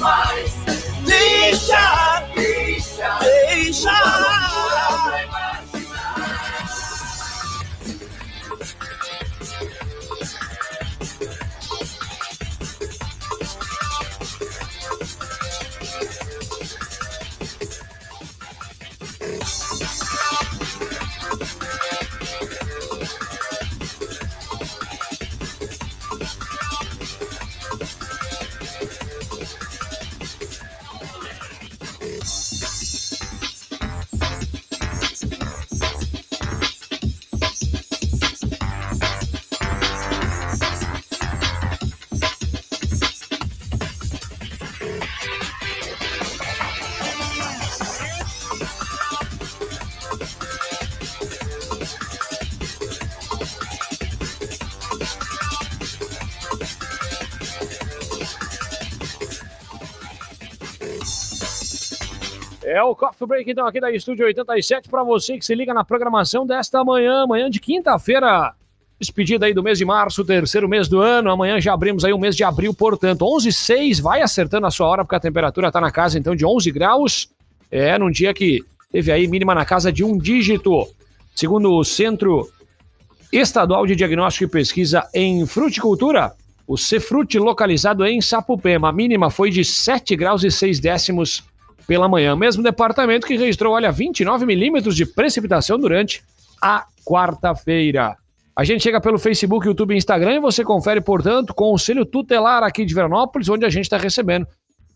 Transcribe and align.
mais. 0.00 0.39
É 62.62 62.80
o 62.82 62.94
Coffee 62.94 63.26
Break, 63.26 63.50
então, 63.50 63.66
aqui 63.66 63.80
da 63.80 63.90
Estúdio 63.90 64.24
87, 64.26 64.88
para 64.88 65.02
você 65.02 65.36
que 65.36 65.44
se 65.44 65.54
liga 65.56 65.74
na 65.74 65.82
programação 65.82 66.46
desta 66.46 66.84
manhã, 66.84 67.26
manhã 67.26 67.50
de 67.50 67.58
quinta-feira, 67.58 68.54
despedida 68.96 69.46
aí 69.46 69.52
do 69.52 69.60
mês 69.60 69.76
de 69.76 69.84
março, 69.84 70.24
terceiro 70.24 70.68
mês 70.68 70.86
do 70.86 71.00
ano, 71.00 71.30
amanhã 71.32 71.60
já 71.60 71.74
abrimos 71.74 72.04
aí 72.04 72.12
o 72.12 72.18
mês 72.18 72.36
de 72.36 72.44
abril, 72.44 72.72
portanto, 72.72 73.22
11 73.22 73.52
6, 73.52 73.98
vai 73.98 74.22
acertando 74.22 74.68
a 74.68 74.70
sua 74.70 74.86
hora, 74.86 75.04
porque 75.04 75.16
a 75.16 75.20
temperatura 75.20 75.66
está 75.66 75.80
na 75.80 75.90
casa, 75.90 76.16
então, 76.16 76.36
de 76.36 76.46
11 76.46 76.70
graus, 76.70 77.28
é, 77.72 77.98
num 77.98 78.10
dia 78.10 78.32
que 78.32 78.64
teve 78.90 79.12
aí 79.12 79.26
mínima 79.28 79.54
na 79.54 79.64
casa 79.64 79.92
de 79.92 80.04
um 80.04 80.18
dígito, 80.18 80.86
segundo 81.34 81.72
o 81.72 81.84
Centro 81.84 82.48
Estadual 83.32 83.86
de 83.86 83.94
Diagnóstico 83.94 84.44
e 84.44 84.48
Pesquisa 84.48 85.08
em 85.14 85.46
Fruticultura, 85.46 86.32
o 86.66 86.76
Cefrute 86.76 87.38
localizado 87.38 88.04
em 88.04 88.20
Sapupema, 88.20 88.88
a 88.88 88.92
mínima 88.92 89.30
foi 89.30 89.50
de 89.50 89.64
7 89.64 90.14
graus 90.16 90.44
e 90.44 90.50
6 90.50 90.80
décimos 90.80 91.42
pela 91.86 92.08
manhã. 92.08 92.36
Mesmo 92.36 92.62
departamento 92.62 93.26
que 93.26 93.36
registrou, 93.36 93.74
olha, 93.74 93.90
29 93.90 94.46
milímetros 94.46 94.94
de 94.94 95.04
precipitação 95.04 95.78
durante 95.78 96.22
a 96.62 96.84
quarta-feira. 97.04 98.16
A 98.54 98.64
gente 98.64 98.82
chega 98.82 99.00
pelo 99.00 99.18
Facebook, 99.18 99.66
YouTube 99.66 99.94
e 99.94 99.96
Instagram 99.96 100.34
e 100.34 100.40
você 100.40 100.62
confere, 100.62 101.00
portanto, 101.00 101.54
Conselho 101.54 102.04
Tutelar 102.04 102.62
aqui 102.62 102.84
de 102.84 102.94
Veranópolis, 102.94 103.48
onde 103.48 103.64
a 103.64 103.70
gente 103.70 103.84
está 103.84 103.96
recebendo 103.96 104.46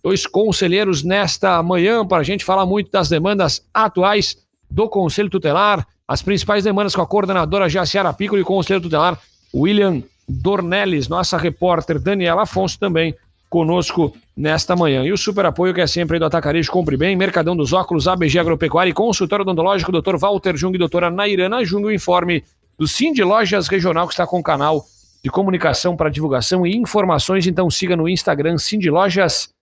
dois 0.04 0.26
conselheiros 0.26 1.02
nesta 1.02 1.62
manhã 1.62 2.06
para 2.06 2.18
a 2.18 2.22
gente 2.22 2.44
falar 2.44 2.66
muito 2.66 2.90
das 2.90 3.08
demandas 3.08 3.66
atuais 3.72 4.36
do 4.70 4.86
Conselho 4.86 5.30
Tutelar, 5.30 5.86
as 6.06 6.20
principais 6.20 6.62
demandas 6.62 6.94
com 6.94 7.00
a 7.00 7.06
coordenadora 7.06 7.70
Jaciara 7.70 8.12
Pico 8.12 8.36
e 8.36 8.42
o 8.42 8.44
Conselho 8.44 8.82
Tutelar 8.82 9.18
William 9.54 10.02
Dornelles, 10.28 11.08
nossa 11.08 11.38
repórter 11.38 11.98
Daniela 11.98 12.42
Afonso 12.42 12.78
também 12.78 13.14
conosco 13.48 14.14
nesta 14.36 14.76
manhã. 14.76 15.04
E 15.04 15.12
o 15.12 15.16
super 15.16 15.46
apoio 15.46 15.72
que 15.72 15.80
é 15.80 15.86
sempre 15.86 16.18
do 16.18 16.26
Atacarejo 16.26 16.70
Compre 16.70 16.98
Bem, 16.98 17.16
Mercadão 17.16 17.56
dos 17.56 17.72
Óculos, 17.72 18.06
ABG 18.06 18.38
Agropecuária 18.38 18.90
e 18.90 18.94
Consultório 18.94 19.42
Odontológico, 19.42 19.90
Dr. 19.90 20.18
Walter 20.18 20.54
Jung 20.54 20.74
e 20.74 20.78
doutora 20.78 21.10
Nairana 21.10 21.64
Jung, 21.64 21.86
o 21.86 21.92
informe 21.92 22.44
do 22.78 22.86
Cindy 22.86 23.22
Lojas 23.22 23.68
Regional 23.68 24.06
que 24.06 24.12
está 24.12 24.26
com 24.26 24.38
o 24.38 24.42
canal 24.42 24.84
de 25.22 25.30
comunicação 25.30 25.96
para 25.96 26.10
divulgação 26.10 26.66
e 26.66 26.76
informações, 26.76 27.46
então 27.46 27.70
siga 27.70 27.96
no 27.96 28.06
Instagram 28.06 28.58
Cindy 28.58 28.90
Lojas 28.90 29.53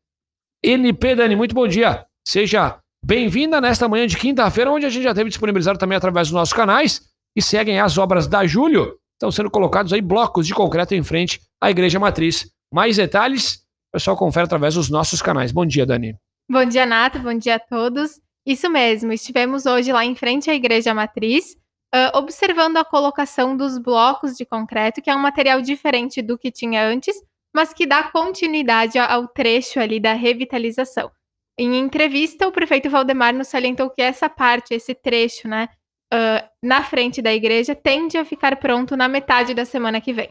NP 0.64 1.16
Dani, 1.16 1.34
muito 1.34 1.54
bom 1.54 1.66
dia. 1.66 2.06
Seja 2.26 2.78
bem-vinda 3.04 3.60
nesta 3.60 3.88
manhã 3.88 4.06
de 4.06 4.16
quinta-feira, 4.16 4.70
onde 4.70 4.86
a 4.86 4.90
gente 4.90 5.02
já 5.02 5.14
teve 5.14 5.28
disponibilizado 5.28 5.78
também 5.78 5.96
através 5.96 6.28
dos 6.28 6.34
nossos 6.34 6.54
canais 6.54 7.02
e 7.36 7.42
seguem 7.42 7.80
as 7.80 7.98
obras 7.98 8.26
da 8.28 8.46
Júlio. 8.46 8.96
Estão 9.14 9.30
sendo 9.30 9.50
colocados 9.50 9.92
aí 9.92 10.00
blocos 10.00 10.46
de 10.46 10.54
concreto 10.54 10.94
em 10.94 11.02
frente 11.02 11.40
à 11.60 11.70
Igreja 11.70 11.98
Matriz. 11.98 12.46
Mais 12.72 12.96
detalhes 12.96 13.62
o 13.92 13.98
pessoal 13.98 14.16
confere 14.16 14.46
através 14.46 14.74
dos 14.74 14.88
nossos 14.88 15.20
canais. 15.20 15.52
Bom 15.52 15.66
dia, 15.66 15.84
Dani. 15.84 16.16
Bom 16.50 16.64
dia, 16.64 16.86
Nato. 16.86 17.18
Bom 17.18 17.36
dia 17.36 17.56
a 17.56 17.58
todos. 17.58 18.18
Isso 18.46 18.70
mesmo, 18.70 19.12
estivemos 19.12 19.66
hoje 19.66 19.92
lá 19.92 20.02
em 20.02 20.14
frente 20.14 20.50
à 20.50 20.54
Igreja 20.54 20.94
Matriz, 20.94 21.54
uh, 21.94 22.16
observando 22.16 22.78
a 22.78 22.84
colocação 22.84 23.54
dos 23.54 23.76
blocos 23.78 24.34
de 24.34 24.46
concreto, 24.46 25.02
que 25.02 25.10
é 25.10 25.14
um 25.14 25.20
material 25.20 25.60
diferente 25.60 26.22
do 26.22 26.38
que 26.38 26.50
tinha 26.50 26.88
antes, 26.88 27.14
mas 27.54 27.72
que 27.72 27.86
dá 27.86 28.04
continuidade 28.04 28.98
ao 28.98 29.28
trecho 29.28 29.78
ali 29.80 30.00
da 30.00 30.12
revitalização. 30.12 31.10
Em 31.58 31.78
entrevista, 31.78 32.48
o 32.48 32.52
prefeito 32.52 32.88
Valdemar 32.88 33.34
nos 33.34 33.48
salientou 33.48 33.90
que 33.90 34.00
essa 34.00 34.28
parte, 34.28 34.72
esse 34.74 34.94
trecho, 34.94 35.46
né, 35.46 35.68
uh, 36.12 36.48
na 36.62 36.82
frente 36.82 37.20
da 37.20 37.32
igreja, 37.32 37.74
tende 37.74 38.16
a 38.16 38.24
ficar 38.24 38.56
pronto 38.56 38.96
na 38.96 39.06
metade 39.06 39.52
da 39.52 39.64
semana 39.64 40.00
que 40.00 40.12
vem. 40.12 40.30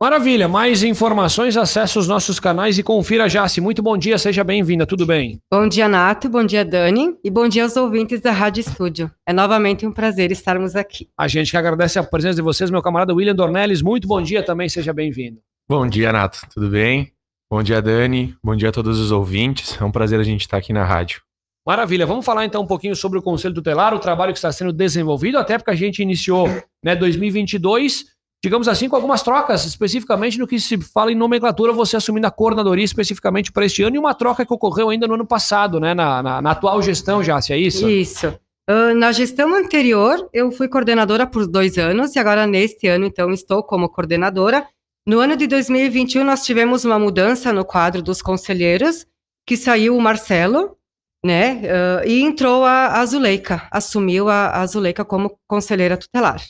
Maravilha, 0.00 0.48
mais 0.48 0.82
informações, 0.82 1.56
acesse 1.56 1.98
os 1.98 2.06
nossos 2.06 2.38
canais 2.38 2.78
e 2.78 2.82
confira 2.82 3.28
Jace. 3.28 3.60
Muito 3.60 3.82
bom 3.82 3.96
dia, 3.96 4.18
seja 4.18 4.44
bem-vinda, 4.44 4.84
tudo 4.84 5.06
bem? 5.06 5.40
Bom 5.50 5.68
dia, 5.68 5.88
Nato, 5.88 6.28
bom 6.28 6.44
dia, 6.44 6.64
Dani, 6.64 7.16
e 7.24 7.30
bom 7.30 7.48
dia 7.48 7.62
aos 7.62 7.76
ouvintes 7.76 8.20
da 8.20 8.32
Rádio 8.32 8.60
Estúdio. 8.60 9.10
É 9.26 9.32
novamente 9.32 9.86
um 9.86 9.92
prazer 9.92 10.30
estarmos 10.30 10.76
aqui. 10.76 11.08
A 11.16 11.28
gente 11.28 11.50
que 11.50 11.56
agradece 11.56 11.98
a 11.98 12.02
presença 12.02 12.36
de 12.36 12.42
vocês, 12.42 12.70
meu 12.70 12.82
camarada 12.82 13.14
William 13.14 13.34
Dornelles, 13.34 13.82
muito 13.82 14.06
bom 14.06 14.20
dia 14.20 14.42
também, 14.42 14.68
seja 14.68 14.92
bem-vindo. 14.92 15.40
Bom 15.68 15.86
dia, 15.86 16.12
Nato, 16.12 16.40
tudo 16.52 16.68
bem? 16.68 17.12
Bom 17.50 17.62
dia, 17.62 17.80
Dani, 17.80 18.36
bom 18.44 18.54
dia 18.54 18.68
a 18.68 18.72
todos 18.72 19.00
os 19.00 19.10
ouvintes, 19.10 19.80
é 19.80 19.84
um 19.84 19.90
prazer 19.90 20.20
a 20.20 20.22
gente 20.22 20.42
estar 20.42 20.58
aqui 20.58 20.72
na 20.72 20.84
rádio. 20.84 21.22
Maravilha, 21.66 22.04
vamos 22.04 22.26
falar 22.26 22.44
então 22.44 22.62
um 22.62 22.66
pouquinho 22.66 22.94
sobre 22.94 23.18
o 23.18 23.22
Conselho 23.22 23.54
Tutelar, 23.54 23.94
o 23.94 23.98
trabalho 23.98 24.32
que 24.32 24.38
está 24.38 24.52
sendo 24.52 24.74
desenvolvido, 24.74 25.38
até 25.38 25.56
porque 25.56 25.70
a 25.70 25.74
gente 25.74 26.02
iniciou 26.02 26.48
né, 26.84 26.94
2022 26.94 28.14
digamos 28.44 28.68
assim, 28.68 28.90
com 28.90 28.96
algumas 28.96 29.22
trocas, 29.22 29.64
especificamente 29.64 30.38
no 30.38 30.46
que 30.46 30.60
se 30.60 30.76
fala 30.78 31.10
em 31.10 31.14
nomenclatura, 31.14 31.72
você 31.72 31.96
assumindo 31.96 32.26
a 32.26 32.30
coordenadoria 32.30 32.84
especificamente 32.84 33.50
para 33.50 33.64
este 33.64 33.82
ano, 33.82 33.96
e 33.96 33.98
uma 33.98 34.12
troca 34.12 34.44
que 34.44 34.52
ocorreu 34.52 34.90
ainda 34.90 35.08
no 35.08 35.14
ano 35.14 35.26
passado, 35.26 35.80
né? 35.80 35.94
Na, 35.94 36.22
na, 36.22 36.42
na 36.42 36.50
atual 36.50 36.82
gestão, 36.82 37.22
já, 37.22 37.40
se 37.40 37.54
é 37.54 37.58
isso? 37.58 37.88
Isso. 37.88 38.28
Uh, 38.68 38.94
na 38.94 39.12
gestão 39.12 39.54
anterior, 39.54 40.28
eu 40.30 40.52
fui 40.52 40.68
coordenadora 40.68 41.26
por 41.26 41.46
dois 41.46 41.78
anos, 41.78 42.14
e 42.14 42.18
agora 42.18 42.46
neste 42.46 42.86
ano, 42.86 43.06
então, 43.06 43.30
estou 43.30 43.62
como 43.62 43.88
coordenadora. 43.88 44.66
No 45.06 45.20
ano 45.20 45.36
de 45.36 45.46
2021, 45.46 46.24
nós 46.24 46.44
tivemos 46.46 46.84
uma 46.86 46.98
mudança 46.98 47.52
no 47.52 47.62
quadro 47.62 48.02
dos 48.02 48.22
conselheiros, 48.22 49.06
que 49.46 49.54
saiu 49.54 49.94
o 49.94 50.00
Marcelo, 50.00 50.78
né? 51.22 51.56
Uh, 51.56 52.08
e 52.08 52.22
entrou 52.22 52.64
a 52.64 53.00
Azuleika, 53.00 53.68
assumiu 53.70 54.30
a 54.30 54.62
Azuleika 54.62 55.04
como 55.04 55.38
conselheira 55.46 55.98
tutelar. 55.98 56.40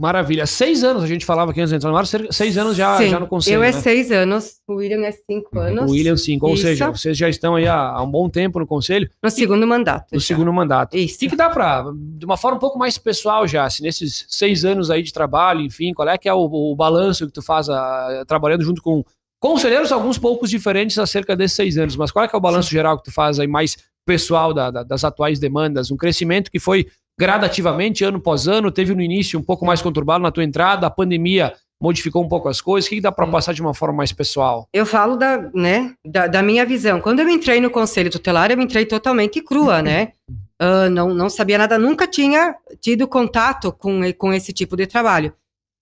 Maravilha. 0.00 0.46
Seis 0.46 0.84
anos, 0.84 1.02
a 1.02 1.08
gente 1.08 1.26
falava 1.26 1.50
aqui 1.50 1.60
antes 1.60 1.84
ar, 1.84 2.06
seis 2.30 2.56
anos 2.56 2.76
já, 2.76 3.04
já 3.04 3.18
no 3.18 3.26
conselho. 3.26 3.56
Eu 3.56 3.62
é 3.64 3.72
né? 3.72 3.80
seis 3.80 4.12
anos, 4.12 4.60
o 4.68 4.74
William 4.74 5.04
é 5.04 5.10
cinco 5.10 5.58
anos. 5.58 5.90
O 5.90 5.92
William, 5.92 6.16
cinco. 6.16 6.46
Ou 6.46 6.54
Isso. 6.54 6.62
seja, 6.62 6.88
vocês 6.88 7.18
já 7.18 7.28
estão 7.28 7.56
aí 7.56 7.66
há, 7.66 7.76
há, 7.76 8.02
um 8.02 8.10
bom 8.10 8.30
tempo 8.30 8.60
no 8.60 8.66
conselho. 8.66 9.10
No 9.20 9.28
segundo 9.28 9.66
mandato. 9.66 10.06
No 10.12 10.20
já. 10.20 10.26
segundo 10.26 10.52
mandato. 10.52 10.96
Isso. 10.96 11.16
O 11.16 11.18
que, 11.18 11.30
que 11.30 11.36
dá 11.36 11.50
para, 11.50 11.84
de 12.16 12.24
uma 12.24 12.36
forma 12.36 12.58
um 12.58 12.60
pouco 12.60 12.78
mais 12.78 12.96
pessoal 12.96 13.44
já, 13.48 13.64
assim, 13.64 13.82
nesses 13.82 14.24
seis 14.28 14.64
anos 14.64 14.88
aí 14.88 15.02
de 15.02 15.12
trabalho, 15.12 15.62
enfim, 15.62 15.92
qual 15.92 16.08
é 16.08 16.16
que 16.16 16.28
é 16.28 16.32
o, 16.32 16.44
o 16.44 16.76
balanço 16.76 17.26
que 17.26 17.32
tu 17.32 17.42
faz 17.42 17.68
a, 17.68 18.24
trabalhando 18.24 18.62
junto 18.62 18.80
com 18.80 19.02
conselheiros, 19.40 19.90
alguns 19.90 20.16
poucos 20.16 20.48
diferentes 20.48 20.96
acerca 20.96 21.34
desses 21.34 21.56
seis 21.56 21.76
anos, 21.76 21.96
mas 21.96 22.12
qual 22.12 22.24
é 22.24 22.28
que 22.28 22.36
é 22.36 22.38
o 22.38 22.40
balanço 22.40 22.68
Sim. 22.68 22.76
geral 22.76 22.96
que 22.98 23.04
tu 23.04 23.12
faz 23.12 23.40
aí 23.40 23.48
mais 23.48 23.76
pessoal 24.06 24.54
da, 24.54 24.70
da, 24.70 24.82
das 24.84 25.02
atuais 25.02 25.40
demandas? 25.40 25.90
Um 25.90 25.96
crescimento 25.96 26.52
que 26.52 26.60
foi 26.60 26.86
gradativamente, 27.18 28.04
ano 28.04 28.18
após 28.18 28.46
ano, 28.46 28.70
teve 28.70 28.94
no 28.94 29.02
início 29.02 29.38
um 29.38 29.42
pouco 29.42 29.66
mais 29.66 29.82
conturbado 29.82 30.22
na 30.22 30.30
tua 30.30 30.44
entrada, 30.44 30.86
a 30.86 30.90
pandemia 30.90 31.52
modificou 31.80 32.24
um 32.24 32.28
pouco 32.28 32.48
as 32.48 32.60
coisas, 32.60 32.86
o 32.86 32.90
que, 32.90 33.00
dá 33.00 33.12
para 33.12 33.26
passar 33.26 33.52
de 33.52 33.62
uma 33.62 33.72
forma 33.72 33.98
mais 33.98 34.12
pessoal? 34.12 34.68
Eu 34.72 34.84
falo 34.84 35.16
da, 35.16 35.50
né, 35.54 35.94
da, 36.04 36.26
da, 36.26 36.42
minha 36.42 36.66
visão. 36.66 37.00
Quando 37.00 37.20
eu 37.20 37.28
entrei 37.28 37.60
no 37.60 37.70
Conselho 37.70 38.10
Tutelar, 38.10 38.50
eu 38.50 38.60
entrei 38.60 38.84
totalmente 38.84 39.40
crua, 39.40 39.82
né? 39.82 40.12
Uh, 40.60 40.90
não, 40.90 41.14
não 41.14 41.30
sabia 41.30 41.56
nada, 41.56 41.78
nunca 41.78 42.04
tinha 42.04 42.52
tido 42.80 43.06
contato 43.06 43.70
com, 43.70 44.00
com 44.14 44.32
esse 44.32 44.52
tipo 44.52 44.76
de 44.76 44.88
trabalho. 44.88 45.32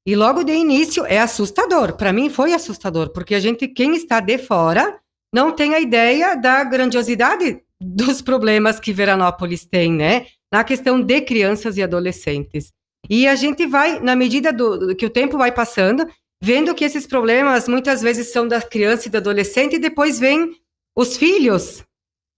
E 0.07 0.15
logo 0.15 0.45
de 0.45 0.53
início 0.53 1.07
é 1.07 1.19
assustador. 1.19 1.95
Para 1.95 2.13
mim 2.13 2.29
foi 2.29 2.53
assustador, 2.53 3.09
porque 3.09 3.35
a 3.35 3.41
gente, 3.41 3.67
quem 3.69 3.97
está 3.97 4.21
de 4.21 4.37
fora, 4.37 5.01
não 5.35 5.51
tem 5.51 5.75
a 5.75 5.81
ideia 5.81 6.37
da 6.37 6.63
grandiosidade 6.63 7.63
dos 7.81 8.21
problemas 8.21 8.79
que 8.79 8.93
Veranópolis 8.93 9.65
tem, 9.65 9.93
né? 9.93 10.27
Na 10.53 10.63
questão 10.65 11.01
de 11.01 11.21
crianças 11.21 11.77
e 11.77 11.83
adolescentes. 11.83 12.73
E 13.09 13.27
a 13.27 13.35
gente 13.35 13.67
vai, 13.67 14.01
na 14.01 14.17
medida 14.17 14.53
do, 14.53 14.79
do, 14.79 14.97
que 14.97 15.07
o 15.07 15.11
tempo 15.11 15.39
vai 15.39 15.53
passando, 15.53 16.07
vendo 16.43 16.75
que 16.75 16.85
esses 16.85 17.07
problemas 17.07 17.69
muitas 17.69 18.03
vezes 18.03 18.33
são 18.33 18.47
da 18.47 18.61
criança 18.61 19.09
e 19.09 19.11
do 19.11 19.19
adolescente 19.19 19.77
e 19.77 19.81
depois 19.81 20.19
vem 20.19 20.53
os 20.97 21.17
filhos 21.17 21.85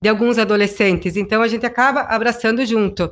de 0.03 0.09
alguns 0.09 0.39
adolescentes. 0.39 1.17
Então 1.17 1.43
a 1.43 1.49
gente 1.49 1.67
acaba 1.67 2.03
abraçando 2.03 2.65
junto. 2.65 3.11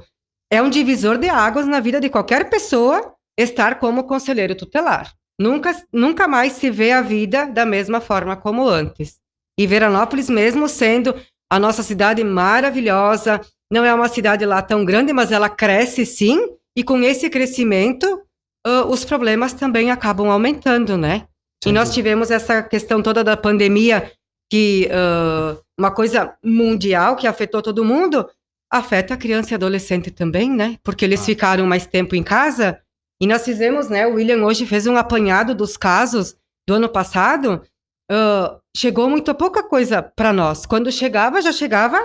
É 0.51 0.63
um 0.63 0.71
divisor 0.71 1.19
de 1.19 1.29
águas 1.29 1.67
na 1.67 1.81
vida 1.81 2.01
de 2.01 2.09
qualquer 2.09 2.49
pessoa 2.49 3.15
estar 3.39 3.79
como 3.79 4.05
conselheiro 4.05 4.55
tutelar. 4.55 5.13
Nunca, 5.39 5.75
nunca 5.93 6.27
mais 6.27 6.53
se 6.53 6.71
vê 6.71 6.93
a 6.93 7.03
vida 7.03 7.47
da 7.47 7.67
mesma 7.67 8.01
forma 8.01 8.37
como 8.37 8.67
antes. 8.67 9.19
E 9.59 9.67
Veranópolis, 9.67 10.31
mesmo 10.31 10.69
sendo 10.69 11.15
a 11.51 11.59
nossa 11.59 11.83
cidade 11.83 12.23
maravilhosa, 12.25 13.41
não 13.71 13.85
é 13.85 13.93
uma 13.93 14.09
cidade 14.09 14.45
lá 14.45 14.63
tão 14.63 14.85
grande, 14.85 15.13
mas 15.13 15.33
ela 15.33 15.49
cresce 15.49 16.07
sim, 16.07 16.57
e 16.77 16.85
com 16.85 17.03
esse 17.03 17.29
crescimento, 17.31 18.23
uh, 18.67 18.87
os 18.89 19.05
problemas 19.05 19.53
também 19.53 19.91
acabam 19.91 20.31
aumentando, 20.31 20.97
né? 20.97 21.27
Sim. 21.63 21.71
E 21.71 21.73
nós 21.73 21.93
tivemos 21.93 22.31
essa 22.31 22.63
questão 22.63 23.03
toda 23.03 23.25
da 23.25 23.37
pandemia, 23.37 24.13
que 24.51 24.89
uh, 24.91 25.61
uma 25.79 25.91
coisa 25.91 26.37
mundial 26.45 27.17
que 27.17 27.27
afetou 27.27 27.63
todo 27.63 27.85
mundo, 27.85 28.29
afeta 28.71 29.15
a 29.15 29.17
criança 29.17 29.53
e 29.53 29.55
adolescente 29.55 30.11
também, 30.11 30.51
né? 30.51 30.77
Porque 30.85 31.05
eles 31.05 31.23
ah. 31.23 31.25
ficaram 31.25 31.67
mais 31.67 31.87
tempo 31.87 32.15
em 32.15 32.23
casa. 32.23 32.81
E 33.21 33.27
nós 33.27 33.45
fizemos, 33.45 33.89
né? 33.89 34.07
O 34.07 34.15
William 34.15 34.45
hoje 34.45 34.67
fez 34.67 34.87
um 34.87 34.97
apanhado 34.97 35.55
dos 35.55 35.77
casos 35.77 36.37
do 36.69 36.75
ano 36.75 36.89
passado. 36.89 37.63
Uh, 38.11 38.61
chegou 38.77 39.09
muito 39.09 39.35
pouca 39.35 39.63
coisa 39.63 40.03
para 40.03 40.33
nós. 40.33 40.67
Quando 40.67 40.93
chegava, 40.93 41.41
já 41.41 41.53
chegava 41.53 41.99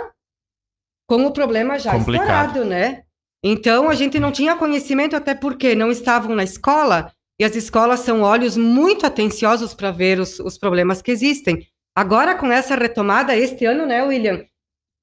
com 1.12 1.26
o 1.26 1.34
problema 1.34 1.78
já 1.78 1.92
Complicado. 1.92 2.22
estourado, 2.24 2.64
né? 2.64 3.04
Então 3.44 3.90
a 3.90 3.96
gente 3.96 4.18
não 4.18 4.32
tinha 4.32 4.56
conhecimento, 4.56 5.14
até 5.14 5.36
porque 5.36 5.76
não 5.76 5.92
estavam 5.92 6.34
na 6.34 6.44
escola, 6.46 7.12
e 7.38 7.44
as 7.44 7.54
escolas 7.54 8.00
são 8.00 8.22
olhos 8.22 8.56
muito 8.56 9.06
atenciosos 9.06 9.74
para 9.74 9.92
ver 9.92 10.22
os, 10.22 10.40
os 10.40 10.58
problemas 10.58 11.02
que 11.02 11.12
existem. 11.12 11.68
Agora, 11.94 12.36
com 12.36 12.50
essa 12.50 12.76
retomada, 12.76 13.36
este 13.36 13.66
ano, 13.66 13.86
né, 13.86 14.02
William? 14.04 14.46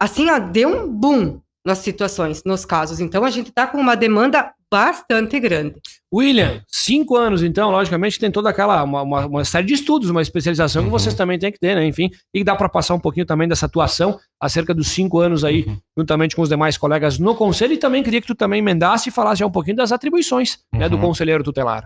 Assim, 0.00 0.30
ó, 0.30 0.38
deu 0.38 0.70
um 0.70 0.88
boom 0.88 1.42
nas 1.68 1.78
situações, 1.78 2.42
nos 2.44 2.64
casos. 2.64 2.98
Então, 2.98 3.24
a 3.24 3.30
gente 3.30 3.50
está 3.50 3.66
com 3.66 3.78
uma 3.78 3.94
demanda 3.94 4.52
bastante 4.70 5.38
grande. 5.38 5.76
William, 6.12 6.62
cinco 6.66 7.16
anos, 7.16 7.42
então, 7.42 7.70
logicamente, 7.70 8.18
tem 8.18 8.30
toda 8.30 8.48
aquela, 8.50 8.82
uma, 8.82 9.02
uma, 9.02 9.26
uma 9.26 9.44
série 9.44 9.66
de 9.66 9.74
estudos, 9.74 10.10
uma 10.10 10.22
especialização 10.22 10.82
uhum. 10.82 10.88
que 10.88 10.92
vocês 10.92 11.14
também 11.14 11.38
têm 11.38 11.52
que 11.52 11.58
ter, 11.58 11.74
né? 11.74 11.86
Enfim, 11.86 12.10
e 12.34 12.42
dá 12.42 12.56
para 12.56 12.68
passar 12.68 12.94
um 12.94 13.00
pouquinho 13.00 13.26
também 13.26 13.46
dessa 13.46 13.66
atuação 13.66 14.18
acerca 14.40 14.74
dos 14.74 14.88
cinco 14.88 15.20
anos 15.20 15.44
aí, 15.44 15.64
uhum. 15.64 15.78
juntamente 15.98 16.34
com 16.34 16.42
os 16.42 16.48
demais 16.48 16.76
colegas 16.76 17.18
no 17.18 17.34
conselho. 17.34 17.74
E 17.74 17.78
também 17.78 18.02
queria 18.02 18.20
que 18.20 18.26
tu 18.26 18.34
também 18.34 18.60
emendasse 18.60 19.10
e 19.10 19.12
falasse 19.12 19.40
já 19.40 19.46
um 19.46 19.50
pouquinho 19.50 19.76
das 19.76 19.92
atribuições 19.92 20.58
uhum. 20.72 20.80
né, 20.80 20.88
do 20.88 20.96
uhum. 20.96 21.02
conselheiro 21.02 21.44
tutelar. 21.44 21.84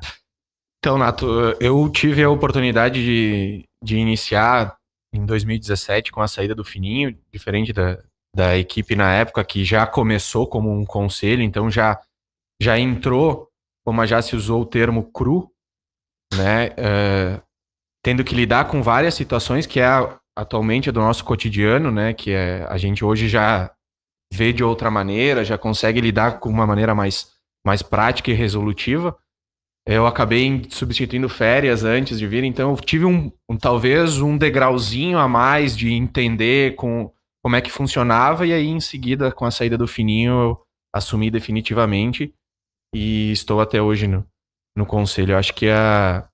Então, 0.79 0.99
Nato, 0.99 1.27
eu 1.61 1.89
tive 1.91 2.23
a 2.23 2.31
oportunidade 2.31 3.05
de, 3.05 3.65
de 3.83 3.97
iniciar 3.97 4.77
em 5.13 5.25
2017 5.27 6.11
com 6.11 6.21
a 6.21 6.27
saída 6.27 6.55
do 6.55 6.65
Fininho, 6.65 7.17
diferente 7.33 7.73
da, 7.73 7.99
da 8.35 8.57
equipe 8.57 8.97
na 8.97 9.13
época 9.13 9.45
que 9.45 9.65
já 9.65 9.87
começou 9.87 10.47
como 10.47 10.73
um 10.73 10.85
conselho, 10.85 11.43
então 11.43 11.71
já 11.71 12.01
já 12.61 12.79
entrou, 12.79 13.49
como 13.85 14.07
já 14.07 14.23
se 14.23 14.37
usou 14.37 14.63
o 14.63 14.67
termo 14.67 15.11
cru, 15.11 15.51
né, 16.33 16.69
uh, 16.69 17.43
tendo 18.05 18.23
que 18.23 18.35
lidar 18.35 18.69
com 18.69 18.83
várias 18.83 19.15
situações 19.15 19.67
que 19.67 19.81
é 19.81 19.87
atualmente 20.37 20.89
é 20.89 20.93
do 20.93 21.01
nosso 21.01 21.25
cotidiano, 21.25 21.91
né, 21.91 22.15
que 22.15 22.31
é 22.31 22.65
a 22.69 22.79
gente 22.79 23.05
hoje 23.05 23.29
já 23.29 23.71
vê 24.33 24.53
de 24.53 24.65
outra 24.65 24.91
maneira, 24.91 25.45
já 25.45 25.59
consegue 25.59 26.01
lidar 26.01 26.39
com 26.41 26.49
uma 26.49 26.67
maneira 26.67 26.95
mais 26.95 27.33
mais 27.65 27.83
prática 27.83 28.31
e 28.31 28.35
resolutiva. 28.35 29.17
Eu 29.87 30.07
acabei 30.07 30.65
substituindo 30.71 31.29
férias 31.29 31.85
antes 31.85 32.19
de 32.19 32.27
vir, 32.27 32.45
então 32.45 32.75
tive 32.77 33.05
um, 33.05 33.33
um, 33.49 33.57
talvez 33.57 34.21
um 34.21 34.39
degrauzinho 34.39 35.19
a 35.19 35.29
mais 35.29 35.77
de 35.77 35.93
entender 35.93 36.77
com, 36.77 37.13
como 37.43 37.57
é 37.57 37.61
que 37.61 37.71
funcionava, 37.71 38.47
e 38.47 38.53
aí 38.53 38.67
em 38.67 38.81
seguida, 38.81 39.33
com 39.33 39.45
a 39.45 39.51
saída 39.51 39.77
do 39.77 39.89
Fininho, 39.89 40.33
eu 40.33 40.63
assumi 40.95 41.31
definitivamente 41.31 42.33
e 42.95 43.33
estou 43.33 43.61
até 43.61 43.81
hoje 43.81 44.07
no, 44.07 44.25
no 44.77 44.87
conselho. 44.87 45.33
Eu 45.33 45.39
acho 45.39 45.55
que 45.55 45.69
a, 45.69 46.29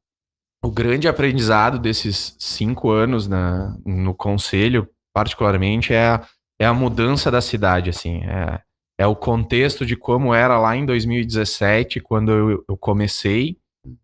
o 0.63 0.71
grande 0.71 1.09
aprendizado 1.09 1.79
desses 1.79 2.37
cinco 2.39 2.91
anos 2.91 3.27
na, 3.27 3.77
no 3.87 4.15
conselho, 4.15 4.89
particularmente, 5.15 5.93
é 5.95 6.09
a, 6.09 6.27
é 6.61 6.67
a 6.67 6.75
mudança 6.75 7.31
da 7.31 7.41
cidade, 7.41 7.91
assim, 7.91 8.23
é, 8.25 8.61
é 9.01 9.07
o 9.07 9.17
contexto 9.17 9.87
de 9.87 9.97
como 9.97 10.35
era 10.35 10.59
lá 10.59 10.77
em 10.77 10.85
2017, 10.85 12.01
quando 12.01 12.33
eu, 12.33 12.65
eu 12.69 12.77
comecei, 12.77 13.57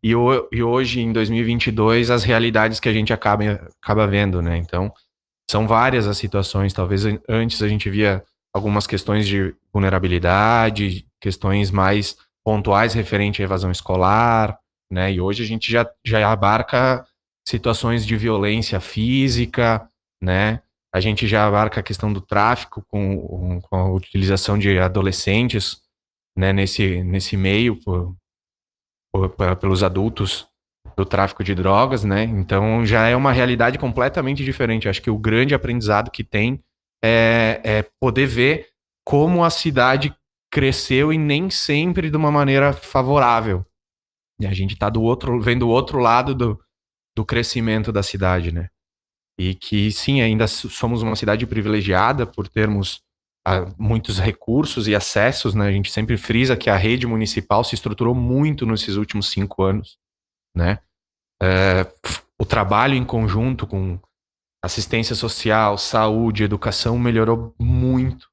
e, 0.03 0.15
o, 0.15 0.49
e, 0.53 0.63
hoje, 0.63 1.01
em 1.01 1.13
2022, 1.13 2.11
as 2.11 2.25
realidades 2.25 2.81
que 2.81 2.89
a 2.89 2.93
gente 2.93 3.13
acaba, 3.13 3.69
acaba 3.83 4.07
vendo, 4.07 4.41
né? 4.41 4.57
Então, 4.57 4.93
são 5.51 5.67
várias 5.67 6.07
as 6.07 6.17
situações. 6.17 6.73
Talvez 6.73 7.03
antes 7.29 7.63
a 7.63 7.69
gente 7.69 7.89
via 7.91 8.25
algumas 8.53 8.87
questões 8.87 9.27
de 9.27 9.55
vulnerabilidade, 9.73 11.07
questões 11.21 11.71
mais 11.71 12.17
pontuais 12.45 12.95
referente 12.95 13.43
à 13.43 13.45
evasão 13.45 13.71
escolar, 13.71 14.59
né? 14.91 15.13
E 15.13 15.21
hoje 15.21 15.43
a 15.43 15.47
gente 15.47 15.71
já, 15.71 15.89
já 16.05 16.31
abarca 16.31 17.07
situações 17.47 18.07
de 18.07 18.17
violência 18.17 18.81
física, 18.81 19.89
né? 20.23 20.61
A 20.95 21.01
gente 21.01 21.27
já 21.27 21.47
abarca 21.47 21.81
a 21.81 21.83
questão 21.83 22.13
do 22.13 22.21
tráfico 22.21 22.85
com, 22.89 23.61
com 23.61 23.77
a 23.77 23.91
utilização 23.91 24.57
de 24.57 24.79
adolescentes 24.79 25.83
né, 26.37 26.53
nesse, 26.53 27.03
nesse 27.03 27.37
meio 27.37 27.77
por, 27.77 28.17
por, 29.13 29.57
pelos 29.57 29.83
adultos 29.83 30.47
do 30.97 31.05
tráfico 31.05 31.43
de 31.43 31.55
drogas, 31.55 32.05
né? 32.05 32.25
Então 32.25 32.85
já 32.85 33.07
é 33.09 33.17
uma 33.17 33.33
realidade 33.33 33.79
completamente 33.79 34.45
diferente. 34.45 34.89
Acho 34.89 35.03
que 35.03 35.11
o 35.11 35.19
grande 35.19 35.55
aprendizado 35.55 36.11
que 36.11 36.23
tem 36.25 36.63
é, 37.03 37.61
é 37.65 37.83
poder 38.01 38.27
ver 38.27 38.69
como 39.05 39.45
a 39.45 39.51
cidade 39.51 40.15
cresceu 40.51 41.13
e 41.13 41.19
nem 41.19 41.51
sempre 41.51 42.11
de 42.11 42.17
uma 42.17 42.31
maneira 42.31 42.73
favorável. 42.73 43.65
E 44.41 44.47
a 44.47 44.55
gente 44.55 44.75
está 44.75 44.89
do 44.89 45.03
outro, 45.03 45.41
vendo 45.41 45.67
o 45.67 45.71
outro 45.71 45.99
lado 45.99 46.35
do, 46.35 46.61
do 47.17 47.25
crescimento 47.25 47.93
da 47.93 48.03
cidade, 48.03 48.53
né? 48.53 48.69
E 49.39 49.55
que 49.55 49.91
sim, 49.91 50.21
ainda 50.21 50.47
somos 50.47 51.03
uma 51.03 51.17
cidade 51.17 51.47
privilegiada 51.47 52.25
por 52.25 52.49
termos 52.49 53.03
ah, 53.47 53.67
muitos 53.77 54.19
recursos 54.19 54.89
e 54.89 54.95
acessos, 54.95 55.55
né? 55.55 55.67
A 55.67 55.73
gente 55.73 55.91
sempre 55.91 56.17
frisa 56.17 56.57
que 56.57 56.71
a 56.71 56.77
rede 56.77 57.07
municipal 57.07 57.63
se 57.63 57.75
estruturou 57.75 58.15
muito 58.15 58.65
nesses 58.65 58.97
últimos 58.97 59.29
cinco 59.31 59.63
anos, 59.63 59.99
né? 60.55 60.79
É, 61.43 61.87
o 62.39 62.45
trabalho 62.45 62.95
em 62.95 63.05
conjunto 63.05 63.67
com 63.67 63.99
assistência 64.65 65.15
social, 65.15 65.77
saúde, 65.77 66.45
educação 66.45 66.99
melhorou 66.99 67.55
muito, 67.59 68.29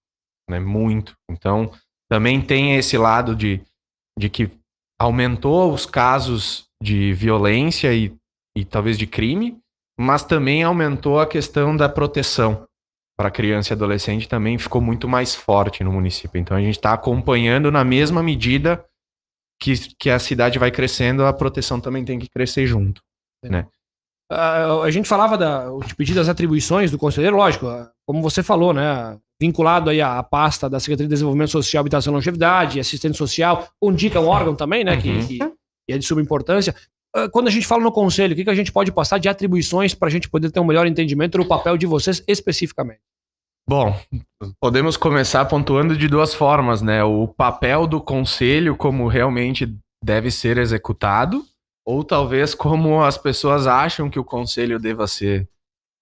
né? 0.49 0.59
Muito. 0.59 1.15
Então, 1.29 1.71
também 2.09 2.41
tem 2.41 2.77
esse 2.77 2.97
lado 2.97 3.35
de, 3.35 3.61
de 4.17 4.29
que 4.29 4.49
aumentou 4.99 5.73
os 5.73 5.85
casos 5.85 6.67
de 6.81 7.13
violência 7.13 7.93
e, 7.93 8.15
e 8.55 8.63
talvez 8.63 8.97
de 8.97 9.07
crime, 9.07 9.59
mas 9.99 10.23
também 10.23 10.63
aumentou 10.63 11.19
a 11.19 11.27
questão 11.27 11.75
da 11.75 11.89
proteção 11.89 12.67
para 13.21 13.29
criança 13.29 13.71
e 13.71 13.75
adolescente 13.75 14.27
também 14.27 14.57
ficou 14.57 14.81
muito 14.81 15.07
mais 15.07 15.35
forte 15.35 15.83
no 15.83 15.91
município. 15.91 16.39
Então 16.39 16.57
a 16.57 16.61
gente 16.61 16.77
está 16.77 16.93
acompanhando 16.93 17.71
na 17.71 17.83
mesma 17.83 18.23
medida 18.23 18.83
que, 19.61 19.73
que 19.99 20.09
a 20.09 20.17
cidade 20.17 20.57
vai 20.57 20.71
crescendo, 20.71 21.23
a 21.23 21.31
proteção 21.31 21.79
também 21.79 22.03
tem 22.03 22.17
que 22.17 22.27
crescer 22.27 22.65
junto, 22.65 23.01
né? 23.45 23.67
Uh, 24.31 24.81
a 24.81 24.89
gente 24.89 25.07
falava 25.07 25.37
da, 25.37 25.67
te 25.85 25.95
pedi 25.95 26.13
das 26.13 26.27
atribuições 26.27 26.89
do 26.89 26.97
conselheiro, 26.97 27.35
lógico, 27.35 27.67
como 28.07 28.21
você 28.21 28.41
falou, 28.41 28.73
né? 28.73 29.19
Vinculado 29.39 29.89
aí 29.89 30.01
à, 30.01 30.23
pasta 30.23 30.69
da 30.69 30.79
Secretaria 30.79 31.07
de 31.07 31.13
Desenvolvimento 31.13 31.51
Social, 31.51 31.81
Habitação 31.81 32.13
e 32.13 32.15
Longevidade, 32.15 32.79
assistente 32.79 33.17
social, 33.17 33.67
indica 33.83 34.19
um 34.19 34.27
órgão 34.27 34.55
também, 34.55 34.83
né? 34.83 34.95
Uhum. 34.95 35.01
Que, 35.01 35.27
que, 35.27 35.37
que, 35.37 35.93
é 35.93 35.97
de 35.97 36.05
suma 36.05 36.21
importância. 36.21 36.73
Ah, 37.13 37.29
quando 37.29 37.47
a 37.47 37.51
gente 37.51 37.67
fala 37.67 37.83
no 37.83 37.91
conselho, 37.91 38.33
o 38.33 38.35
que, 38.35 38.43
que 38.43 38.49
a 38.49 38.55
gente 38.55 38.71
pode 38.71 38.91
passar 38.91 39.17
de 39.17 39.27
atribuições 39.27 39.93
para 39.93 40.07
a 40.07 40.11
gente 40.11 40.29
poder 40.29 40.49
ter 40.49 40.59
um 40.59 40.65
melhor 40.65 40.87
entendimento 40.87 41.37
do 41.37 41.45
papel 41.45 41.77
de 41.77 41.85
vocês 41.85 42.23
especificamente? 42.27 43.01
Bom, 43.67 43.95
podemos 44.59 44.97
começar 44.97 45.45
pontuando 45.45 45.95
de 45.95 46.07
duas 46.07 46.33
formas, 46.33 46.81
né? 46.81 47.03
O 47.03 47.27
papel 47.27 47.87
do 47.87 48.01
conselho, 48.01 48.75
como 48.75 49.07
realmente 49.07 49.73
deve 50.03 50.31
ser 50.31 50.57
executado, 50.57 51.45
ou 51.85 52.03
talvez 52.03 52.53
como 52.53 53.03
as 53.03 53.17
pessoas 53.17 53.67
acham 53.67 54.09
que 54.09 54.19
o 54.19 54.23
conselho 54.23 54.79
deva 54.79 55.07
ser, 55.07 55.47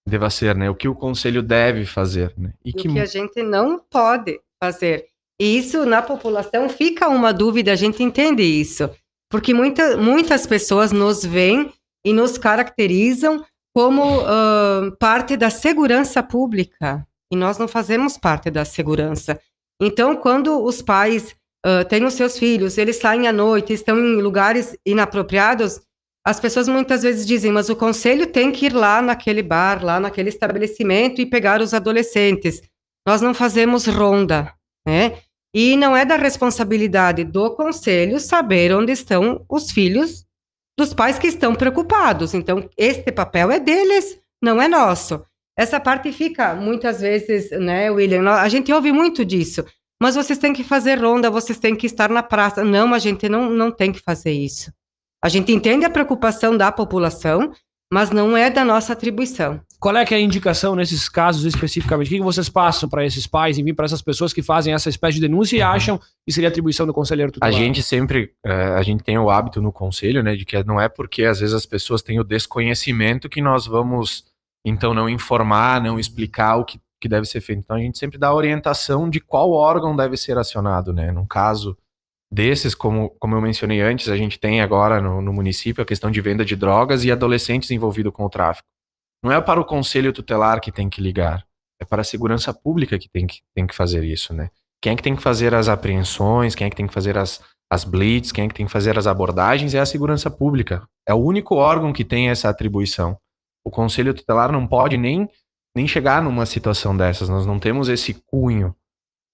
deva 0.07 0.29
ser, 0.29 0.55
né? 0.55 0.69
O 0.69 0.75
que 0.75 0.87
o 0.87 0.95
conselho 0.95 1.43
deve 1.43 1.85
fazer, 1.85 2.33
né? 2.37 2.53
E, 2.63 2.73
que... 2.73 2.87
o 2.87 2.93
que 2.93 2.99
a 2.99 3.05
gente 3.05 3.43
não 3.43 3.79
pode 3.79 4.39
fazer. 4.61 5.07
E 5.39 5.57
isso 5.57 5.85
na 5.85 6.01
população 6.01 6.67
fica 6.69 7.07
uma 7.07 7.31
dúvida, 7.31 7.71
a 7.71 7.75
gente 7.75 8.03
entende 8.03 8.43
isso. 8.43 8.89
Porque 9.29 9.53
muita, 9.53 9.95
muitas 9.95 10.47
pessoas 10.47 10.91
nos 10.91 11.23
veem 11.23 11.71
e 12.05 12.11
nos 12.11 12.37
caracterizam 12.37 13.45
como 13.75 14.21
uh, 14.21 14.95
parte 14.99 15.37
da 15.37 15.49
segurança 15.49 16.23
pública. 16.23 17.07
E 17.31 17.35
nós 17.35 17.57
não 17.57 17.67
fazemos 17.67 18.17
parte 18.17 18.49
da 18.49 18.65
segurança. 18.65 19.39
Então, 19.81 20.15
quando 20.15 20.63
os 20.63 20.81
pais 20.81 21.35
uh, 21.65 21.85
têm 21.87 22.03
os 22.03 22.13
seus 22.13 22.37
filhos, 22.37 22.77
eles 22.77 22.97
saem 22.97 23.27
à 23.27 23.33
noite, 23.33 23.73
estão 23.73 23.97
em 23.97 24.21
lugares 24.21 24.75
inapropriados, 24.85 25.81
as 26.25 26.39
pessoas 26.39 26.67
muitas 26.67 27.01
vezes 27.03 27.25
dizem, 27.25 27.51
mas 27.51 27.69
o 27.69 27.75
conselho 27.75 28.27
tem 28.27 28.51
que 28.51 28.65
ir 28.65 28.73
lá 28.73 29.01
naquele 29.01 29.41
bar, 29.41 29.83
lá 29.83 29.99
naquele 29.99 30.29
estabelecimento 30.29 31.21
e 31.21 31.25
pegar 31.25 31.61
os 31.61 31.73
adolescentes. 31.73 32.61
Nós 33.07 33.21
não 33.21 33.33
fazemos 33.33 33.87
ronda, 33.87 34.53
né? 34.85 35.17
E 35.53 35.75
não 35.75 35.97
é 35.97 36.05
da 36.05 36.15
responsabilidade 36.15 37.23
do 37.23 37.55
conselho 37.55 38.19
saber 38.19 38.71
onde 38.73 38.91
estão 38.91 39.43
os 39.49 39.71
filhos 39.71 40.25
dos 40.77 40.93
pais 40.93 41.17
que 41.17 41.27
estão 41.27 41.55
preocupados. 41.55 42.33
Então, 42.33 42.69
este 42.77 43.11
papel 43.11 43.49
é 43.49 43.59
deles, 43.59 44.19
não 44.41 44.61
é 44.61 44.67
nosso. 44.67 45.23
Essa 45.59 45.77
parte 45.77 46.11
fica 46.13 46.55
muitas 46.55 47.01
vezes, 47.01 47.51
né, 47.51 47.91
William? 47.91 48.29
A 48.31 48.47
gente 48.47 48.71
ouve 48.71 48.93
muito 48.93 49.25
disso. 49.25 49.65
Mas 50.01 50.15
vocês 50.15 50.39
têm 50.39 50.53
que 50.53 50.63
fazer 50.63 50.95
ronda, 50.95 51.29
vocês 51.29 51.59
têm 51.59 51.75
que 51.75 51.85
estar 51.85 52.09
na 52.09 52.23
praça. 52.23 52.63
Não, 52.63 52.93
a 52.93 52.99
gente 52.99 53.27
não, 53.27 53.49
não 53.49 53.69
tem 53.69 53.91
que 53.91 53.99
fazer 53.99 54.31
isso. 54.31 54.71
A 55.21 55.27
gente 55.27 55.51
entende 55.51 55.83
a 55.83 55.89
preocupação 55.89 56.55
da 56.55 56.71
população, 56.71 57.51
mas 57.91 58.09
não 58.09 58.37
é 58.37 58.49
da 58.49 58.63
nossa 58.63 58.93
atribuição. 58.93 59.59
Qual 59.81 59.97
é 59.97 60.05
que 60.05 60.13
é 60.13 60.17
a 60.17 60.21
indicação 60.21 60.75
nesses 60.77 61.09
casos 61.09 61.43
especificamente? 61.43 62.07
O 62.07 62.17
que 62.17 62.21
vocês 62.21 62.47
passam 62.47 62.87
para 62.87 63.05
esses 63.05 63.27
pais, 63.27 63.57
enfim, 63.57 63.73
para 63.73 63.83
essas 63.83 64.01
pessoas 64.01 64.31
que 64.31 64.41
fazem 64.41 64.73
essa 64.73 64.87
espécie 64.87 65.15
de 65.15 65.27
denúncia 65.27 65.57
e 65.57 65.61
acham 65.61 65.99
que 66.25 66.31
seria 66.31 66.47
atribuição 66.47 66.85
do 66.85 66.93
conselheiro 66.93 67.33
tutelar? 67.33 67.53
A 67.53 67.57
gente 67.57 67.83
sempre, 67.83 68.31
é, 68.45 68.51
a 68.51 68.81
gente 68.81 69.03
tem 69.03 69.17
o 69.17 69.29
hábito 69.29 69.61
no 69.61 69.73
conselho, 69.73 70.23
né, 70.23 70.37
de 70.37 70.45
que 70.45 70.63
não 70.63 70.79
é 70.79 70.87
porque 70.87 71.25
às 71.25 71.41
vezes 71.41 71.53
as 71.53 71.65
pessoas 71.65 72.01
têm 72.01 72.17
o 72.17 72.23
desconhecimento 72.23 73.27
que 73.27 73.41
nós 73.41 73.65
vamos, 73.65 74.25
então, 74.65 74.93
não 74.93 75.09
informar, 75.09 75.81
não 75.81 75.99
explicar 75.99 76.57
o 76.57 76.65
que, 76.65 76.79
que 77.01 77.07
deve 77.07 77.25
ser 77.25 77.41
feito. 77.41 77.59
Então, 77.59 77.75
a 77.75 77.79
gente 77.79 77.97
sempre 77.97 78.17
dá 78.17 78.33
orientação 78.33 79.09
de 79.09 79.19
qual 79.19 79.51
órgão 79.51 79.95
deve 79.95 80.17
ser 80.17 80.37
acionado, 80.37 80.93
né, 80.93 81.11
num 81.11 81.25
caso 81.25 81.77
desses, 82.31 82.75
como, 82.75 83.09
como 83.19 83.35
eu 83.35 83.41
mencionei 83.41 83.81
antes, 83.81 84.07
a 84.07 84.15
gente 84.15 84.39
tem 84.39 84.61
agora 84.61 85.01
no, 85.01 85.21
no 85.21 85.33
município 85.33 85.81
a 85.81 85.85
questão 85.85 86.11
de 86.11 86.21
venda 86.21 86.45
de 86.45 86.55
drogas 86.55 87.03
e 87.03 87.11
adolescentes 87.11 87.71
envolvidos 87.71 88.13
com 88.13 88.23
o 88.23 88.29
tráfico. 88.29 88.67
Não 89.23 89.31
é 89.31 89.41
para 89.41 89.59
o 89.59 89.65
conselho 89.65 90.13
tutelar 90.13 90.61
que 90.61 90.71
tem 90.71 90.89
que 90.89 91.01
ligar, 91.01 91.43
é 91.81 91.85
para 91.85 92.01
a 92.01 92.05
segurança 92.05 92.53
pública 92.53 92.99
que 92.99 93.09
tem 93.09 93.25
que, 93.25 93.41
tem 93.55 93.65
que 93.65 93.75
fazer 93.75 94.03
isso, 94.03 94.33
né? 94.33 94.49
Quem 94.81 94.93
é 94.93 94.95
que 94.95 95.03
tem 95.03 95.15
que 95.15 95.21
fazer 95.21 95.53
as 95.53 95.67
apreensões, 95.67 96.55
quem 96.55 96.67
é 96.67 96.69
que 96.69 96.75
tem 96.75 96.87
que 96.87 96.93
fazer 96.93 97.17
as, 97.17 97.41
as 97.69 97.83
blitz, 97.83 98.31
quem 98.31 98.45
é 98.45 98.47
que 98.47 98.53
tem 98.53 98.65
que 98.65 98.71
fazer 98.71 98.97
as 98.97 99.07
abordagens 99.07 99.73
é 99.73 99.79
a 99.79 99.85
segurança 99.85 100.31
pública. 100.31 100.87
É 101.05 101.13
o 101.13 101.17
único 101.17 101.55
órgão 101.55 101.91
que 101.91 102.05
tem 102.05 102.29
essa 102.29 102.47
atribuição. 102.47 103.17
O 103.63 103.71
conselho 103.71 104.13
tutelar 104.13 104.51
não 104.51 104.65
pode 104.65 104.97
nem, 104.97 105.29
nem 105.75 105.87
chegar 105.87 106.21
numa 106.21 106.45
situação 106.45 106.95
dessas, 106.95 107.29
nós 107.29 107.45
não 107.45 107.59
temos 107.59 107.89
esse 107.89 108.13
cunho, 108.25 108.75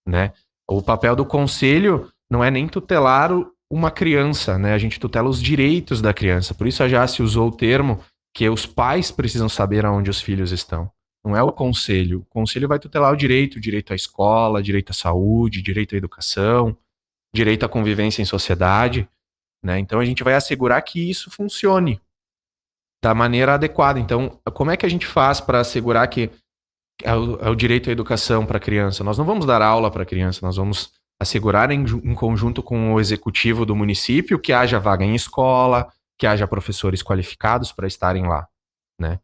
né? 0.07 0.33
O 0.67 0.81
papel 0.81 1.15
do 1.15 1.25
conselho 1.25 2.11
não 2.29 2.43
é 2.43 2.49
nem 2.49 2.67
tutelar 2.67 3.31
uma 3.69 3.91
criança, 3.91 4.57
né? 4.57 4.73
A 4.73 4.77
gente 4.77 4.99
tutela 4.99 5.29
os 5.29 5.41
direitos 5.41 6.01
da 6.01 6.13
criança. 6.13 6.53
Por 6.53 6.67
isso 6.67 6.87
já 6.87 7.05
se 7.07 7.21
usou 7.21 7.49
o 7.49 7.55
termo 7.55 7.99
que 8.33 8.49
os 8.49 8.65
pais 8.65 9.11
precisam 9.11 9.47
saber 9.47 9.85
aonde 9.85 10.09
os 10.09 10.21
filhos 10.21 10.51
estão. 10.51 10.91
Não 11.23 11.35
é 11.35 11.41
o 11.41 11.51
conselho. 11.51 12.19
O 12.19 12.25
conselho 12.25 12.67
vai 12.67 12.77
tutelar 12.77 13.13
o 13.13 13.17
direito, 13.17 13.55
o 13.55 13.59
direito 13.59 13.93
à 13.93 13.95
escola, 13.95 14.61
direito 14.61 14.91
à 14.91 14.93
saúde, 14.93 15.61
direito 15.61 15.95
à 15.95 15.97
educação, 15.97 16.77
direito 17.33 17.65
à 17.65 17.69
convivência 17.69 18.21
em 18.21 18.25
sociedade, 18.25 19.07
né? 19.63 19.79
Então 19.79 19.99
a 19.99 20.05
gente 20.05 20.23
vai 20.23 20.35
assegurar 20.35 20.81
que 20.83 21.09
isso 21.09 21.31
funcione 21.31 21.99
da 23.05 23.13
maneira 23.13 23.53
adequada. 23.53 23.99
Então, 23.99 24.39
como 24.51 24.71
é 24.71 24.77
que 24.77 24.83
a 24.83 24.89
gente 24.89 25.05
faz 25.05 25.39
para 25.39 25.59
assegurar 25.59 26.07
que 26.07 26.31
é 27.03 27.13
o, 27.13 27.39
é 27.39 27.49
o 27.51 27.55
direito 27.55 27.87
à 27.87 27.93
educação 27.93 28.47
para 28.47 28.57
a 28.57 28.59
criança? 28.59 29.03
Nós 29.03 29.15
não 29.15 29.25
vamos 29.25 29.45
dar 29.45 29.61
aula 29.61 29.91
para 29.91 30.01
a 30.01 30.05
criança, 30.05 30.43
nós 30.43 30.55
vamos 30.55 30.91
assegurar 31.21 31.69
em, 31.69 31.83
em 31.83 32.15
conjunto 32.15 32.63
com 32.63 32.95
o 32.95 32.99
executivo 32.99 33.63
do 33.63 33.75
município 33.75 34.39
que 34.39 34.51
haja 34.51 34.79
vaga 34.79 35.05
em 35.05 35.13
escola, 35.13 35.87
que 36.17 36.25
haja 36.25 36.47
professores 36.47 37.03
qualificados 37.03 37.71
para 37.71 37.85
estarem 37.85 38.27
lá, 38.27 38.47
né? 38.99 39.19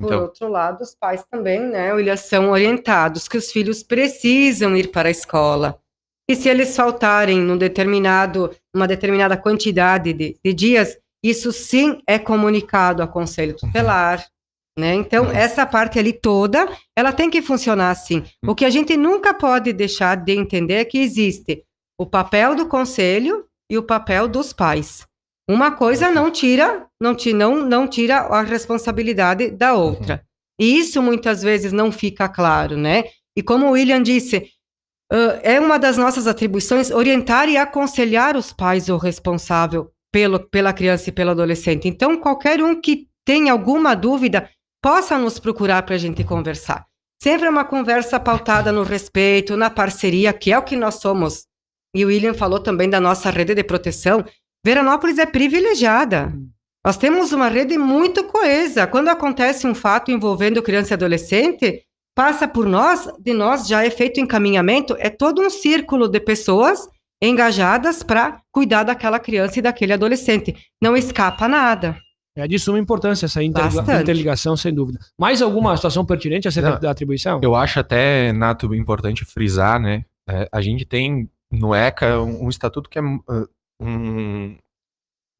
Então... 0.00 0.18
Por 0.18 0.24
outro 0.26 0.48
lado, 0.48 0.82
os 0.82 0.94
pais 0.94 1.24
também, 1.28 1.60
né, 1.60 1.90
eles 1.98 2.20
são 2.20 2.50
orientados 2.50 3.26
que 3.26 3.36
os 3.36 3.50
filhos 3.50 3.82
precisam 3.82 4.76
ir 4.76 4.92
para 4.92 5.08
a 5.08 5.10
escola. 5.10 5.76
E 6.30 6.36
se 6.36 6.48
eles 6.48 6.76
faltarem 6.76 7.40
num 7.40 7.58
determinado, 7.58 8.54
uma 8.74 8.86
determinada 8.86 9.36
quantidade 9.36 10.12
de, 10.12 10.38
de 10.42 10.52
dias, 10.52 10.96
isso 11.24 11.50
sim 11.50 12.02
é 12.06 12.18
comunicado 12.18 13.00
ao 13.00 13.08
conselho 13.08 13.52
uhum. 13.52 13.68
tutelar, 13.68 14.22
né? 14.78 14.92
Então, 14.94 15.24
uhum. 15.24 15.30
essa 15.30 15.64
parte 15.64 15.98
ali 15.98 16.12
toda, 16.12 16.68
ela 16.94 17.12
tem 17.12 17.30
que 17.30 17.40
funcionar 17.40 17.90
assim. 17.90 18.18
Uhum. 18.18 18.50
O 18.50 18.54
que 18.54 18.66
a 18.66 18.70
gente 18.70 18.94
nunca 18.94 19.32
pode 19.32 19.72
deixar 19.72 20.16
de 20.16 20.32
entender 20.32 20.74
é 20.74 20.84
que 20.84 20.98
existe 20.98 21.64
o 21.98 22.04
papel 22.04 22.54
do 22.54 22.66
conselho 22.66 23.46
e 23.70 23.78
o 23.78 23.82
papel 23.82 24.28
dos 24.28 24.52
pais. 24.52 25.06
Uma 25.48 25.70
coisa 25.70 26.10
não 26.10 26.30
tira, 26.30 26.86
não, 27.00 27.16
não, 27.34 27.56
não 27.64 27.88
tira 27.88 28.18
a 28.18 28.42
responsabilidade 28.42 29.50
da 29.50 29.74
outra. 29.74 30.14
Uhum. 30.14 30.20
E 30.60 30.78
isso 30.78 31.02
muitas 31.02 31.42
vezes 31.42 31.72
não 31.72 31.90
fica 31.90 32.28
claro, 32.28 32.76
né? 32.76 33.04
E 33.36 33.42
como 33.42 33.66
o 33.66 33.70
William 33.72 34.02
disse, 34.02 34.50
uh, 35.12 35.40
é 35.42 35.58
uma 35.58 35.78
das 35.78 35.96
nossas 35.96 36.26
atribuições 36.26 36.90
orientar 36.90 37.48
e 37.48 37.56
aconselhar 37.56 38.36
os 38.36 38.52
pais 38.52 38.88
ou 38.88 38.98
responsável 38.98 39.90
pelo, 40.14 40.38
pela 40.38 40.72
criança 40.72 41.08
e 41.08 41.12
pelo 41.12 41.32
adolescente. 41.32 41.88
Então, 41.88 42.16
qualquer 42.16 42.62
um 42.62 42.80
que 42.80 43.08
tenha 43.24 43.50
alguma 43.50 43.96
dúvida, 43.96 44.48
possa 44.80 45.18
nos 45.18 45.40
procurar 45.40 45.82
para 45.82 45.96
a 45.96 45.98
gente 45.98 46.22
conversar. 46.22 46.86
Sempre 47.20 47.48
é 47.48 47.50
uma 47.50 47.64
conversa 47.64 48.20
pautada 48.20 48.70
no 48.70 48.84
respeito, 48.84 49.56
na 49.56 49.70
parceria, 49.70 50.32
que 50.32 50.52
é 50.52 50.58
o 50.58 50.62
que 50.62 50.76
nós 50.76 51.00
somos. 51.00 51.46
E 51.92 52.04
o 52.04 52.08
William 52.08 52.32
falou 52.32 52.60
também 52.60 52.88
da 52.88 53.00
nossa 53.00 53.28
rede 53.28 53.56
de 53.56 53.64
proteção. 53.64 54.24
Veranópolis 54.64 55.18
é 55.18 55.26
privilegiada. 55.26 56.32
Nós 56.86 56.96
temos 56.96 57.32
uma 57.32 57.48
rede 57.48 57.76
muito 57.76 58.22
coesa. 58.22 58.86
Quando 58.86 59.08
acontece 59.08 59.66
um 59.66 59.74
fato 59.74 60.12
envolvendo 60.12 60.62
criança 60.62 60.92
e 60.92 60.94
adolescente, 60.94 61.82
passa 62.14 62.46
por 62.46 62.66
nós, 62.66 63.08
de 63.18 63.32
nós 63.32 63.66
já 63.66 63.84
é 63.84 63.90
feito 63.90 64.20
encaminhamento, 64.20 64.94
é 65.00 65.10
todo 65.10 65.42
um 65.42 65.50
círculo 65.50 66.06
de 66.06 66.20
pessoas 66.20 66.88
engajadas 67.22 68.02
para 68.02 68.40
cuidar 68.52 68.84
daquela 68.84 69.18
criança 69.18 69.58
e 69.58 69.62
daquele 69.62 69.92
adolescente. 69.92 70.54
Não 70.82 70.96
escapa 70.96 71.48
nada. 71.48 71.96
É 72.36 72.48
de 72.48 72.58
suma 72.58 72.80
importância 72.80 73.26
essa 73.26 73.42
interligação, 73.42 74.56
sem 74.56 74.74
dúvida. 74.74 74.98
Mais 75.18 75.40
alguma 75.40 75.76
situação 75.76 76.04
pertinente 76.04 76.48
acerca 76.48 76.70
Não, 76.70 76.80
da 76.80 76.90
atribuição? 76.90 77.40
Eu 77.42 77.54
acho 77.54 77.78
até, 77.78 78.32
Nato, 78.32 78.74
importante 78.74 79.24
frisar, 79.24 79.78
né? 79.78 80.04
É, 80.28 80.48
a 80.52 80.60
gente 80.60 80.84
tem 80.84 81.30
no 81.52 81.72
ECA 81.72 82.20
um, 82.20 82.46
um 82.46 82.48
estatuto 82.48 82.90
que 82.90 82.98
é 82.98 83.02
uh, 83.02 83.48
um, 83.80 84.56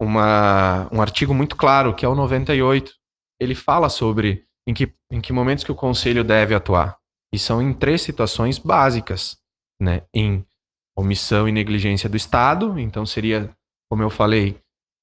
uma, 0.01 0.89
um 0.93 1.03
artigo 1.03 1.35
muito 1.35 1.57
claro, 1.57 1.95
que 1.95 2.05
é 2.05 2.09
o 2.09 2.15
98. 2.15 2.93
Ele 3.41 3.57
fala 3.57 3.89
sobre 3.89 4.45
em 4.67 4.73
que, 4.73 4.93
em 5.11 5.21
que 5.21 5.33
momentos 5.33 5.65
que 5.65 5.73
o 5.73 5.77
conselho 5.77 6.23
deve 6.23 6.55
atuar. 6.55 6.97
E 7.35 7.39
são 7.39 7.61
em 7.61 7.73
três 7.73 8.03
situações 8.03 8.59
básicas, 8.59 9.37
né? 9.81 10.03
Em 10.15 10.47
omissão 10.97 11.49
e 11.49 11.53
negligência 11.53 12.09
do 12.09 12.17
Estado, 12.17 12.79
então 12.79 13.05
seria, 13.05 13.51
como 13.91 14.03
eu 14.03 14.11
falei, 14.11 14.57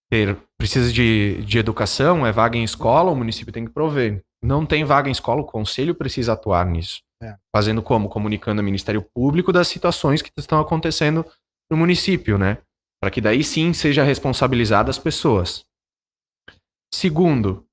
ter 0.10 0.38
precisa 0.58 0.92
de, 0.92 1.44
de 1.44 1.58
educação, 1.58 2.26
é 2.26 2.32
vaga 2.32 2.58
em 2.58 2.64
escola, 2.64 3.12
o 3.12 3.16
município 3.16 3.54
tem 3.54 3.66
que 3.66 3.72
prover. 3.72 4.22
Não 4.44 4.66
tem 4.66 4.84
vaga 4.84 5.10
em 5.10 5.12
escola, 5.12 5.42
o 5.42 5.46
conselho 5.46 5.96
precisa 5.96 6.34
atuar 6.34 6.66
nisso. 6.66 7.02
É. 7.22 7.36
Fazendo 7.56 7.82
como? 7.82 8.10
Comunicando 8.10 8.60
ao 8.60 8.66
Ministério 8.66 9.06
Público 9.14 9.54
das 9.54 9.68
situações 9.68 10.22
que 10.22 10.32
estão 10.38 10.60
acontecendo 10.60 11.26
no 11.70 11.78
município, 11.78 12.38
né? 12.38 12.58
Para 13.00 13.12
que 13.12 13.22
daí 13.22 13.44
sim 13.44 13.74
seja 13.74 14.04
responsabilizada 14.04 14.90
as 14.90 14.98
pessoas. 14.98 15.64
Segundo, 16.94 17.66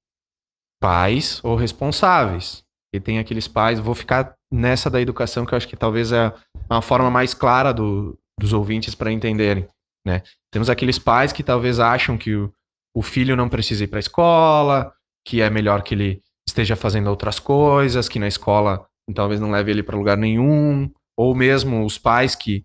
pais 0.80 1.42
ou 1.42 1.56
responsáveis. 1.56 2.62
E 2.92 3.00
tem 3.00 3.18
aqueles 3.18 3.46
pais, 3.46 3.78
vou 3.78 3.94
ficar 3.94 4.34
nessa 4.50 4.88
da 4.88 5.00
educação 5.00 5.44
que 5.44 5.52
eu 5.52 5.56
acho 5.56 5.68
que 5.68 5.76
talvez 5.76 6.10
é 6.12 6.32
uma 6.70 6.80
forma 6.80 7.10
mais 7.10 7.34
clara 7.34 7.72
do, 7.72 8.18
dos 8.38 8.52
ouvintes 8.52 8.94
para 8.94 9.12
entenderem. 9.12 9.68
Né? 10.06 10.22
Temos 10.50 10.70
aqueles 10.70 10.98
pais 10.98 11.32
que 11.32 11.42
talvez 11.42 11.80
acham 11.80 12.16
que 12.16 12.34
o, 12.34 12.52
o 12.94 13.02
filho 13.02 13.36
não 13.36 13.48
precisa 13.48 13.84
ir 13.84 13.88
para 13.88 13.98
a 13.98 14.00
escola, 14.00 14.92
que 15.26 15.42
é 15.42 15.50
melhor 15.50 15.82
que 15.82 15.94
ele 15.94 16.22
esteja 16.48 16.76
fazendo 16.76 17.10
outras 17.10 17.38
coisas, 17.38 18.08
que 18.08 18.18
na 18.18 18.26
escola 18.26 18.86
talvez 19.14 19.40
não 19.40 19.50
leve 19.50 19.70
ele 19.70 19.82
para 19.82 19.96
lugar 19.96 20.16
nenhum, 20.16 20.90
ou 21.16 21.34
mesmo 21.34 21.84
os 21.84 21.98
pais 21.98 22.34
que, 22.34 22.64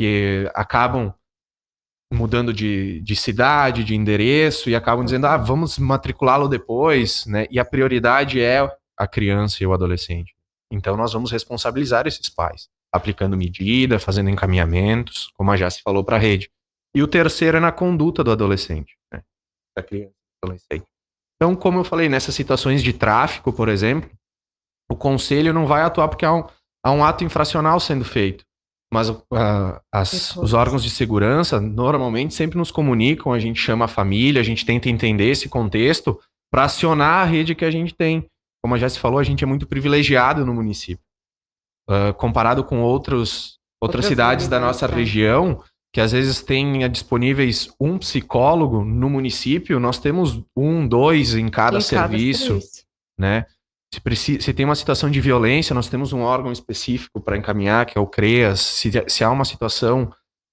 que 0.00 0.48
acabam 0.54 1.12
mudando 2.12 2.52
de, 2.52 3.00
de 3.00 3.16
cidade, 3.16 3.82
de 3.82 3.94
endereço 3.94 4.70
e 4.70 4.76
acabam 4.76 5.04
dizendo, 5.04 5.26
ah, 5.26 5.36
vamos 5.36 5.78
matriculá-lo 5.78 6.48
depois, 6.48 7.26
né? 7.26 7.46
E 7.50 7.58
a 7.58 7.64
prioridade 7.64 8.40
é 8.40 8.68
a 8.98 9.06
criança 9.06 9.62
e 9.62 9.66
o 9.66 9.72
adolescente. 9.72 10.34
Então 10.70 10.96
nós 10.96 11.12
vamos 11.12 11.30
responsabilizar 11.30 12.06
esses 12.06 12.28
pais, 12.28 12.68
aplicando 12.92 13.36
medida, 13.36 13.98
fazendo 13.98 14.30
encaminhamentos, 14.30 15.30
como 15.34 15.50
a 15.50 15.70
se 15.70 15.82
falou 15.82 16.02
para 16.02 16.16
a 16.16 16.20
rede. 16.20 16.50
E 16.94 17.02
o 17.02 17.06
terceiro 17.06 17.58
é 17.58 17.60
na 17.60 17.72
conduta 17.72 18.24
do 18.24 18.30
adolescente, 18.30 18.96
né? 19.12 19.22
da 19.76 19.82
criança 19.82 20.14
adolescente. 20.42 20.86
Então, 21.36 21.54
como 21.54 21.80
eu 21.80 21.84
falei, 21.84 22.08
nessas 22.08 22.34
situações 22.34 22.82
de 22.82 22.92
tráfico, 22.92 23.52
por 23.52 23.68
exemplo, 23.68 24.10
o 24.90 24.96
conselho 24.96 25.52
não 25.52 25.66
vai 25.66 25.82
atuar 25.82 26.08
porque 26.08 26.24
há 26.24 26.32
um, 26.32 26.44
há 26.82 26.90
um 26.92 27.04
ato 27.04 27.24
infracional 27.24 27.78
sendo 27.78 28.04
feito. 28.04 28.44
mas 28.90 29.10
uh, 29.10 29.22
as, 29.92 30.34
os 30.36 30.54
órgãos 30.54 30.82
de 30.82 30.88
segurança 30.88 31.60
normalmente 31.60 32.32
sempre 32.32 32.56
nos 32.56 32.70
comunicam, 32.70 33.32
a 33.32 33.38
gente 33.38 33.60
chama 33.60 33.84
a 33.84 33.88
família, 33.88 34.40
a 34.40 34.44
gente 34.44 34.64
tenta 34.64 34.88
entender 34.88 35.28
esse 35.28 35.48
contexto 35.48 36.18
para 36.50 36.64
acionar 36.64 37.22
a 37.22 37.24
rede 37.24 37.54
que 37.54 37.64
a 37.64 37.70
gente 37.70 37.94
tem. 37.94 38.26
Como 38.62 38.74
a 38.74 38.78
Jess 38.78 38.96
falou, 38.96 39.18
a 39.18 39.24
gente 39.24 39.44
é 39.44 39.46
muito 39.46 39.66
privilegiado 39.66 40.44
no 40.44 40.54
município. 40.54 41.04
Uh, 41.88 42.12
comparado 42.14 42.64
com 42.64 42.80
outros, 42.80 43.58
outras, 43.80 43.80
outras 43.80 44.06
cidades 44.06 44.48
da 44.48 44.58
nossa 44.58 44.88
tá. 44.88 44.94
região, 44.94 45.62
que 45.92 46.00
às 46.00 46.12
vezes 46.12 46.42
tem 46.42 46.90
disponíveis 46.90 47.72
um 47.80 47.96
psicólogo 47.96 48.84
no 48.84 49.08
município, 49.08 49.78
nós 49.78 49.98
temos 49.98 50.42
um, 50.56 50.86
dois 50.86 51.34
em 51.34 51.48
cada, 51.48 51.78
em 51.78 51.80
serviço, 51.80 52.48
cada 52.48 52.60
serviço, 52.60 52.86
né? 53.18 53.46
Se, 53.94 54.00
precisa, 54.00 54.40
se 54.40 54.52
tem 54.52 54.66
uma 54.66 54.74
situação 54.74 55.08
de 55.10 55.20
violência, 55.20 55.72
nós 55.72 55.88
temos 55.88 56.12
um 56.12 56.20
órgão 56.20 56.52
específico 56.52 57.20
para 57.20 57.36
encaminhar, 57.36 57.86
que 57.86 57.96
é 57.96 58.00
o 58.00 58.06
CREAS. 58.06 58.60
Se, 58.60 58.90
se 59.06 59.24
há 59.24 59.30
uma 59.30 59.44
situação 59.44 60.12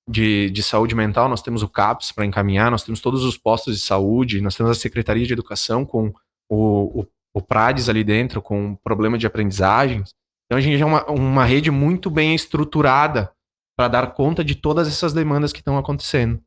de, 0.10 0.50
de 0.50 0.62
saúde 0.62 0.96
mental, 0.96 1.28
nós 1.28 1.42
temos 1.42 1.64
o 1.64 1.68
CAPS 1.68 2.12
para 2.12 2.26
encaminhar, 2.26 2.70
nós 2.70 2.84
temos 2.84 3.02
todos 3.02 3.24
os 3.24 3.38
postos 3.38 3.76
de 3.76 3.82
saúde, 3.82 4.42
nós 4.42 4.56
temos 4.56 4.72
a 4.72 4.80
Secretaria 4.80 5.26
de 5.26 5.34
Educação 5.34 5.86
com 5.86 6.14
o, 6.50 7.02
o, 7.02 7.08
o 7.34 7.42
PRADES 7.42 7.90
ali 7.90 8.04
dentro, 8.04 8.42
com 8.42 8.76
problema 8.76 9.18
de 9.18 9.26
aprendizagens. 9.26 10.14
Então 10.46 10.58
a 10.58 10.62
gente 10.62 10.82
é 10.82 10.86
uma, 10.86 11.04
uma 11.10 11.46
rede 11.46 11.72
muito 11.72 12.10
bem 12.10 12.36
estruturada 12.36 13.32
para 13.76 13.88
dar 13.88 14.14
conta 14.14 14.44
de 14.44 14.56
todas 14.56 14.88
essas 14.88 15.14
demandas 15.14 15.52
que 15.52 15.60
estão 15.60 15.78
acontecendo. 15.78 16.40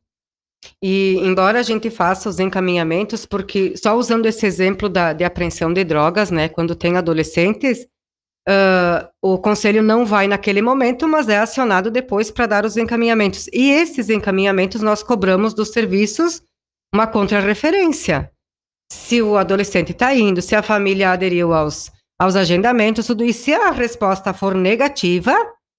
E 0.82 1.16
embora 1.22 1.60
a 1.60 1.62
gente 1.62 1.90
faça 1.90 2.28
os 2.28 2.38
encaminhamentos, 2.38 3.26
porque 3.26 3.76
só 3.76 3.96
usando 3.96 4.26
esse 4.26 4.46
exemplo 4.46 4.88
da, 4.88 5.12
de 5.12 5.24
apreensão 5.24 5.72
de 5.72 5.84
drogas, 5.84 6.30
né, 6.30 6.48
quando 6.48 6.74
tem 6.74 6.96
adolescentes, 6.96 7.86
uh, 8.48 9.08
o 9.20 9.38
conselho 9.38 9.82
não 9.82 10.06
vai 10.06 10.26
naquele 10.28 10.62
momento, 10.62 11.06
mas 11.08 11.28
é 11.28 11.38
acionado 11.38 11.90
depois 11.90 12.30
para 12.30 12.46
dar 12.46 12.64
os 12.64 12.76
encaminhamentos. 12.76 13.48
E 13.52 13.70
esses 13.70 14.08
encaminhamentos 14.08 14.80
nós 14.82 15.02
cobramos 15.02 15.54
dos 15.54 15.70
serviços 15.70 16.42
uma 16.94 17.06
contrarreferência. 17.06 18.30
Se 18.90 19.20
o 19.22 19.36
adolescente 19.36 19.92
está 19.92 20.14
indo, 20.14 20.40
se 20.40 20.54
a 20.54 20.62
família 20.62 21.10
aderiu 21.10 21.52
aos, 21.52 21.90
aos 22.18 22.36
agendamentos, 22.36 23.06
tudo 23.06 23.24
isso. 23.24 23.44
Se 23.44 23.54
a 23.54 23.70
resposta 23.70 24.32
for 24.32 24.54
negativa, 24.54 25.34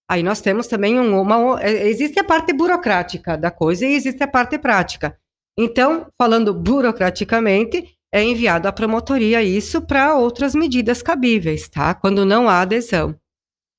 Aí 0.09 0.23
nós 0.23 0.39
temos 0.39 0.67
também 0.67 0.99
um, 0.99 1.19
uma. 1.19 1.61
É, 1.61 1.87
existe 1.87 2.19
a 2.19 2.23
parte 2.23 2.53
burocrática 2.53 3.37
da 3.37 3.51
coisa 3.51 3.85
e 3.85 3.93
existe 3.93 4.23
a 4.23 4.27
parte 4.27 4.57
prática. 4.57 5.17
Então, 5.59 6.07
falando 6.17 6.53
burocraticamente, 6.53 7.93
é 8.13 8.23
enviado 8.23 8.67
à 8.67 8.71
promotoria 8.71 9.43
isso 9.43 9.81
para 9.81 10.15
outras 10.15 10.55
medidas 10.55 11.01
cabíveis, 11.01 11.67
tá? 11.67 11.93
Quando 11.93 12.25
não 12.25 12.47
há 12.47 12.61
adesão. 12.61 13.19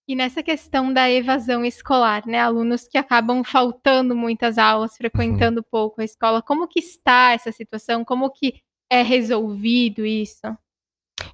E 0.07 0.15
nessa 0.15 0.43
questão 0.43 0.93
da 0.93 1.11
evasão 1.11 1.65
escolar, 1.65 2.27
né? 2.27 2.41
Alunos 2.41 2.87
que 2.87 2.99
acabam 2.99 3.43
faltando 3.43 4.15
muitas 4.15 4.59
aulas, 4.59 4.97
frequentando 4.97 5.63
pouco 5.63 6.01
a 6.01 6.05
escola, 6.05 6.43
como 6.43 6.69
que 6.69 6.81
está 6.81 7.33
essa 7.33 7.53
situação? 7.53 8.05
Como 8.05 8.31
que 8.31 8.55
é 8.91 9.03
resolvido 9.03 10.05
isso? 10.05 10.43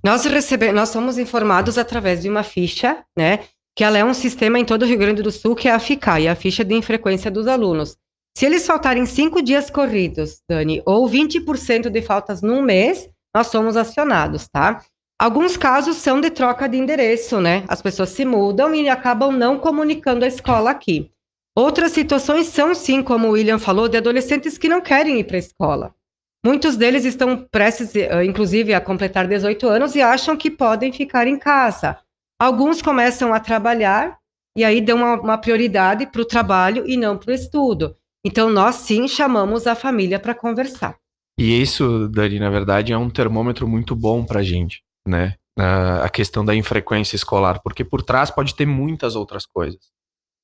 Nós 0.03 0.25
recebemos, 0.25 0.75
nós 0.75 0.89
somos 0.89 1.19
informados 1.19 1.79
através 1.79 2.23
de 2.23 2.29
uma 2.29 2.43
ficha, 2.43 3.05
né? 3.17 3.41
que 3.77 3.83
ela 3.83 3.99
é 3.99 4.05
um 4.05 4.15
sistema 4.15 4.59
em 4.59 4.65
todo 4.65 4.83
o 4.83 4.87
Rio 4.87 4.99
Grande 4.99 5.23
do 5.23 5.33
Sul, 5.33 5.57
que 5.57 5.69
é 5.69 5.73
a 5.73 5.79
FICAI, 5.79 6.29
a 6.29 6.37
ficha 6.37 6.65
de 6.65 6.75
infrequência 6.75 7.31
dos 7.31 7.49
alunos. 7.49 7.97
Se 8.37 8.47
eles 8.47 8.67
faltarem 8.67 9.05
cinco 9.07 9.43
dias 9.43 9.69
corridos, 9.69 10.41
Dani, 10.49 10.83
ou 10.87 11.09
20% 11.09 11.89
de 11.89 12.03
faltas 12.03 12.41
num 12.41 12.63
mês, 12.63 13.09
nós 13.35 13.49
somos 13.49 13.77
acionados, 13.77 14.49
tá? 14.49 14.83
Alguns 15.21 15.57
casos 15.57 15.97
são 15.97 16.21
de 16.21 16.31
troca 16.31 16.69
de 16.69 16.77
endereço, 16.77 17.41
né? 17.41 17.65
As 17.69 17.81
pessoas 17.81 18.11
se 18.11 18.25
mudam 18.25 18.75
e 18.75 18.89
acabam 18.89 19.33
não 19.33 19.59
comunicando 19.59 20.25
a 20.25 20.29
escola 20.29 20.71
aqui. 20.71 21.11
Outras 21.57 21.93
situações 21.93 22.49
são, 22.49 22.75
sim, 22.75 23.03
como 23.03 23.29
o 23.29 23.33
William 23.33 23.59
falou, 23.59 23.89
de 23.89 23.97
adolescentes 23.97 24.59
que 24.59 24.69
não 24.69 24.81
querem 24.81 25.21
ir 25.21 25.25
para 25.25 25.37
a 25.37 25.39
escola. 25.39 25.95
Muitos 26.45 26.77
deles 26.77 27.05
estão 27.05 27.47
prestes, 27.51 27.97
eh, 27.97 28.25
inclusive, 28.25 28.75
a 28.75 28.81
completar 28.81 29.27
18 29.27 29.67
anos 29.67 29.95
e 29.95 30.03
acham 30.03 30.37
que 30.37 30.51
podem 30.51 30.93
ficar 30.93 31.27
em 31.27 31.39
casa. 31.39 31.99
Alguns 32.39 32.83
começam 32.83 33.33
a 33.33 33.41
trabalhar 33.41 34.19
e 34.57 34.63
aí 34.65 34.81
dão 34.81 34.99
uma, 34.99 35.15
uma 35.21 35.39
prioridade 35.39 36.07
para 36.07 36.21
o 36.21 36.25
trabalho 36.25 36.85
e 36.87 36.97
não 36.97 37.17
para 37.17 37.31
o 37.31 37.35
estudo. 37.35 37.97
Então, 38.27 38.51
nós 38.51 38.77
sim 38.77 39.09
chamamos 39.09 39.67
a 39.67 39.75
família 39.75 40.19
para 40.19 40.35
conversar. 40.35 40.97
E 41.39 41.61
isso, 41.61 42.09
Dani, 42.09 42.39
na 42.39 42.51
verdade, 42.51 42.93
é 42.93 42.99
um 42.99 43.11
termômetro 43.11 43.67
muito 43.67 43.97
bom 43.97 44.25
para 44.25 44.41
a 44.41 44.43
gente, 44.43 44.83
né? 45.07 45.35
a 45.57 46.09
questão 46.09 46.45
da 46.45 46.55
infrequência 46.55 47.15
escolar, 47.15 47.61
porque 47.63 47.85
por 47.85 48.03
trás 48.03 48.31
pode 48.31 48.55
ter 48.55 48.67
muitas 48.67 49.15
outras 49.15 49.47
coisas. 49.47 49.81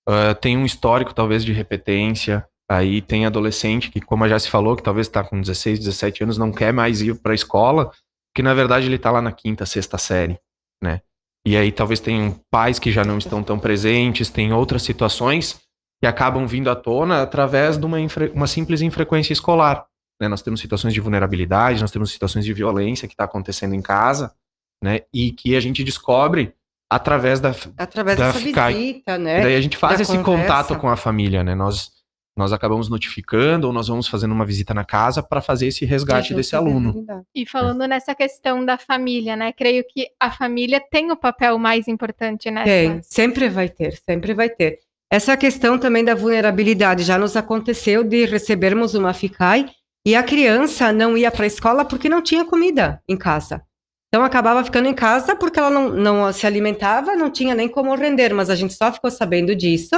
Uh, 0.09 0.35
tem 0.41 0.57
um 0.57 0.65
histórico, 0.65 1.15
talvez, 1.15 1.45
de 1.45 1.53
repetência. 1.53 2.47
Aí 2.71 3.03
tem 3.03 3.27
adolescente 3.27 3.91
que, 3.91 4.01
como 4.01 4.29
já 4.29 4.39
se 4.39 4.49
falou, 4.49 4.77
que 4.77 4.83
talvez 4.83 5.09
está 5.09 5.25
com 5.25 5.41
16, 5.41 5.81
17 5.81 6.23
anos, 6.23 6.39
não 6.39 6.53
quer 6.53 6.73
mais 6.73 7.03
ir 7.03 7.21
para 7.21 7.33
a 7.33 7.35
escola, 7.35 7.91
que 8.33 8.45
na 8.45 8.55
verdade 8.55 8.87
ele 8.87 8.95
está 8.95 9.11
lá 9.11 9.21
na 9.21 9.33
quinta, 9.33 9.67
sexta 9.67 9.99
série, 9.99 10.39
né? 10.81 11.01
E 11.45 11.57
aí 11.57 11.73
talvez 11.73 11.99
tenham 11.99 12.39
pais 12.49 12.79
que 12.79 12.93
já 12.93 13.05
não 13.05 13.19
estão 13.19 13.43
tão 13.43 13.59
presentes, 13.59 14.31
tem 14.31 14.53
outras 14.53 14.83
situações 14.83 15.61
que 16.01 16.07
acabam 16.07 16.47
vindo 16.47 16.71
à 16.71 16.77
tona 16.77 17.23
através 17.23 17.77
de 17.77 17.85
uma, 17.85 17.97
uma 18.33 18.47
simples 18.47 18.83
infrequência 18.83 19.33
escolar. 19.33 19.85
Né? 20.23 20.29
Nós 20.29 20.43
temos 20.43 20.61
situações 20.61 20.95
de 20.95 21.01
vulnerabilidade, 21.01 21.81
nós 21.81 21.91
temos 21.91 22.13
situações 22.13 22.45
de 22.45 22.53
violência 22.53 23.09
que 23.09 23.15
está 23.15 23.25
acontecendo 23.25 23.75
em 23.75 23.83
casa, 23.83 24.33
né? 24.81 25.01
E 25.13 25.33
que 25.33 25.57
a 25.57 25.61
gente 25.61 25.83
descobre 25.83 26.55
através 26.89 27.41
da 27.41 27.53
através 27.77 28.17
da 28.17 28.29
dessa 28.29 28.39
visita, 28.39 29.19
né? 29.19 29.41
E 29.41 29.43
daí 29.43 29.57
a 29.57 29.61
gente 29.61 29.77
faz 29.77 29.97
da 29.97 30.03
esse 30.03 30.17
conversa. 30.19 30.43
contato 30.43 30.79
com 30.79 30.89
a 30.89 30.97
família, 30.97 31.43
né? 31.43 31.57
Nós 31.57 32.00
nós 32.37 32.53
acabamos 32.53 32.89
notificando 32.89 33.67
ou 33.67 33.73
nós 33.73 33.89
vamos 33.89 34.09
fazendo 34.09 34.33
uma 34.33 34.47
visita 34.47 34.73
na 34.73 34.85
casa 34.85 35.23
para 35.23 35.41
fazer 35.41 35.67
esse 35.67 35.85
resgate 35.85 36.33
desse 36.35 36.55
aluno. 36.55 37.05
E 37.35 37.45
falando 37.45 37.83
é. 37.83 37.89
nessa 37.89 38.15
questão 38.15 38.65
da 38.65 38.79
família, 38.79 39.37
né? 39.37 39.53
Creio 39.53 39.85
que 39.89 40.09
a 40.19 40.31
família 40.31 40.81
tem 40.81 41.11
o 41.11 41.17
papel 41.17 41.59
mais 41.59 41.89
importante 41.89 42.51
nessa. 42.51 42.67
Tem, 42.67 43.03
sempre 43.03 43.49
vai 43.49 43.69
ter, 43.69 43.99
sempre 44.09 44.33
vai 44.33 44.49
ter. 44.49 44.79
Essa 45.13 45.37
questão 45.37 45.77
também 45.77 46.05
da 46.05 46.15
vulnerabilidade 46.15 47.03
já 47.03 47.19
nos 47.19 47.37
aconteceu 47.37 48.05
de 48.05 48.25
recebermos 48.27 48.95
uma 48.95 49.13
FICAI 49.13 49.69
e 50.07 50.15
a 50.15 50.23
criança 50.23 50.93
não 50.93 51.17
ia 51.17 51.31
para 51.31 51.45
a 51.45 51.49
escola 51.49 51.85
porque 51.85 52.09
não 52.09 52.23
tinha 52.23 52.45
comida 52.45 53.03
em 53.09 53.17
casa. 53.17 53.63
Então 54.09 54.25
acabava 54.25 54.65
ficando 54.65 54.89
em 54.89 54.95
casa 54.95 55.37
porque 55.37 55.59
ela 55.59 55.71
não, 55.71 55.91
não 55.91 56.33
se 56.33 56.47
alimentava, 56.47 57.15
não 57.15 57.31
tinha 57.31 57.55
nem 57.55 57.69
como 57.69 57.95
render, 57.95 58.33
mas 58.33 58.51
a 58.51 58.55
gente 58.55 58.75
só 58.75 58.93
ficou 58.93 59.11
sabendo 59.11 59.55
disso 59.55 59.95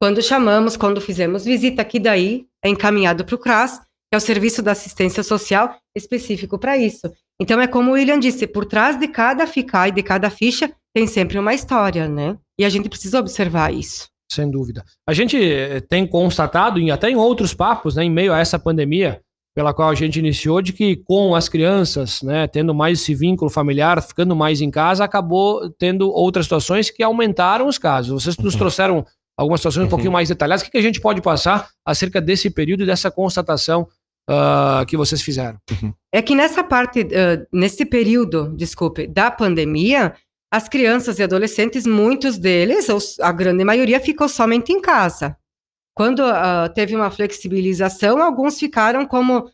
quando 0.00 0.22
chamamos, 0.22 0.76
quando 0.76 1.00
fizemos 1.00 1.44
visita, 1.44 1.84
que 1.84 2.00
daí 2.00 2.46
é 2.64 2.70
encaminhado 2.70 3.24
para 3.24 3.34
o 3.34 3.38
CRAS, 3.38 3.78
que 3.78 4.14
é 4.14 4.16
o 4.16 4.20
Serviço 4.20 4.62
da 4.62 4.72
Assistência 4.72 5.22
Social 5.22 5.76
específico 5.94 6.58
para 6.58 6.76
isso. 6.78 7.12
Então 7.40 7.60
é 7.60 7.66
como 7.66 7.90
o 7.90 7.94
William 7.94 8.18
disse, 8.18 8.46
por 8.46 8.64
trás 8.64 8.98
de 8.98 9.06
cada 9.06 9.46
FICAI, 9.46 9.92
de 9.92 10.02
cada 10.02 10.30
ficha, 10.30 10.72
tem 10.94 11.06
sempre 11.06 11.38
uma 11.38 11.54
história, 11.54 12.08
né? 12.08 12.36
E 12.58 12.64
a 12.64 12.68
gente 12.68 12.88
precisa 12.88 13.20
observar 13.20 13.72
isso. 13.72 14.08
Sem 14.32 14.50
dúvida. 14.50 14.84
A 15.06 15.12
gente 15.12 15.36
eh, 15.36 15.80
tem 15.80 16.06
constatado, 16.06 16.80
até 16.92 17.10
em 17.10 17.16
outros 17.16 17.52
papos, 17.52 17.94
né, 17.96 18.04
em 18.04 18.10
meio 18.10 18.32
a 18.32 18.38
essa 18.38 18.58
pandemia, 18.58 19.20
pela 19.54 19.74
qual 19.74 19.90
a 19.90 19.94
gente 19.94 20.18
iniciou, 20.18 20.62
de 20.62 20.72
que 20.72 20.96
com 20.96 21.34
as 21.34 21.48
crianças, 21.48 22.22
né, 22.22 22.46
tendo 22.46 22.74
mais 22.74 23.00
esse 23.00 23.14
vínculo 23.14 23.50
familiar, 23.50 24.00
ficando 24.02 24.34
mais 24.34 24.60
em 24.60 24.70
casa, 24.70 25.04
acabou 25.04 25.68
tendo 25.78 26.10
outras 26.10 26.46
situações 26.46 26.90
que 26.90 27.02
aumentaram 27.02 27.66
os 27.66 27.76
casos. 27.76 28.22
Vocês 28.22 28.36
nos 28.38 28.54
uhum. 28.54 28.60
trouxeram 28.60 29.06
algumas 29.40 29.60
situações 29.60 29.82
um 29.82 29.84
uhum. 29.84 29.90
pouquinho 29.90 30.12
mais 30.12 30.28
detalhadas. 30.28 30.66
O 30.66 30.70
que, 30.70 30.76
a 30.76 30.82
gente 30.82 31.00
pode 31.00 31.22
passar 31.22 31.70
acerca 31.84 32.20
desse 32.20 32.50
período 32.50 32.82
e 32.82 32.86
dessa 32.86 33.10
constatação 33.10 33.88
uh, 34.28 34.84
que 34.86 34.98
vocês 34.98 35.22
fizeram? 35.22 35.58
Uhum. 35.70 35.94
É 36.12 36.20
que 36.20 36.34
nessa 36.34 36.62
parte, 36.62 37.00
uh, 37.00 37.46
nesse 37.50 37.86
período, 37.86 38.54
desculpe, 38.54 39.06
da 39.06 39.30
pandemia, 39.30 40.14
as 40.52 40.68
crianças 40.68 41.18
e 41.18 41.22
adolescentes, 41.22 41.86
muitos 41.86 42.36
deles, 42.36 42.86
a 43.18 43.32
grande 43.32 43.64
maioria, 43.64 43.98
ficou 43.98 44.28
somente 44.28 44.72
em 44.72 44.80
casa. 44.80 45.34
Quando 45.96 46.20
uh, 46.20 46.68
teve 46.74 46.94
uma 46.94 47.10
flexibilização, 47.10 48.22
alguns 48.22 48.58
ficaram 48.58 49.06
como 49.06 49.50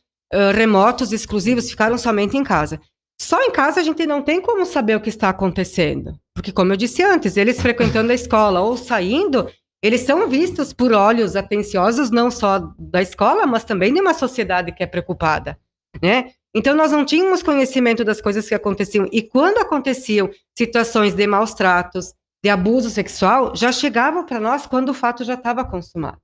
remotos 0.53 1.12
exclusivos, 1.12 1.70
ficaram 1.70 1.96
somente 1.96 2.37
em 2.37 2.42
casa. 2.42 2.81
Só 3.20 3.40
em 3.44 3.53
casa 3.53 3.81
a 3.81 3.85
gente 3.85 4.05
não 4.07 4.20
tem 4.20 4.40
como 4.40 4.66
saber 4.66 4.96
o 4.96 5.01
que 5.01 5.09
está 5.09 5.29
acontecendo. 5.29 6.18
Porque, 6.35 6.51
como 6.51 6.72
eu 6.72 6.77
disse 6.77 7.01
antes, 7.03 7.37
eles 7.37 7.61
frequentando 7.61 8.11
a 8.11 8.14
escola 8.14 8.61
ou 8.61 8.77
saindo, 8.77 9.49
eles 9.87 10.01
são 10.01 10.29
vistos 10.29 10.72
por 10.72 10.92
olhos 10.92 11.37
atenciosos 11.37 12.11
não 12.11 12.31
só 12.31 12.59
da 12.79 13.01
escola, 13.01 13.46
mas 13.46 13.62
também 13.62 13.94
de 13.94 14.01
uma 14.01 14.14
sociedade 14.14 14.72
que 14.72 14.83
é 14.83 14.87
preocupada, 14.87 15.59
né? 16.03 16.33
Então 16.53 16.75
nós 16.75 16.90
não 16.90 17.05
tínhamos 17.05 17.42
conhecimento 17.42 18.05
das 18.05 18.20
coisas 18.20 18.49
que 18.49 18.55
aconteciam 18.55 19.09
e 19.12 19.22
quando 19.22 19.59
aconteciam 19.59 20.29
situações 20.57 21.14
de 21.14 21.27
maus 21.27 21.55
tratos, 21.55 22.14
de 22.42 22.51
abuso 22.51 22.90
sexual, 22.90 23.55
já 23.55 23.70
chegavam 23.70 24.25
para 24.25 24.40
nós 24.40 24.66
quando 24.66 24.88
o 24.88 24.94
fato 24.94 25.22
já 25.22 25.35
estava 25.35 25.64
consumado. 25.64 26.18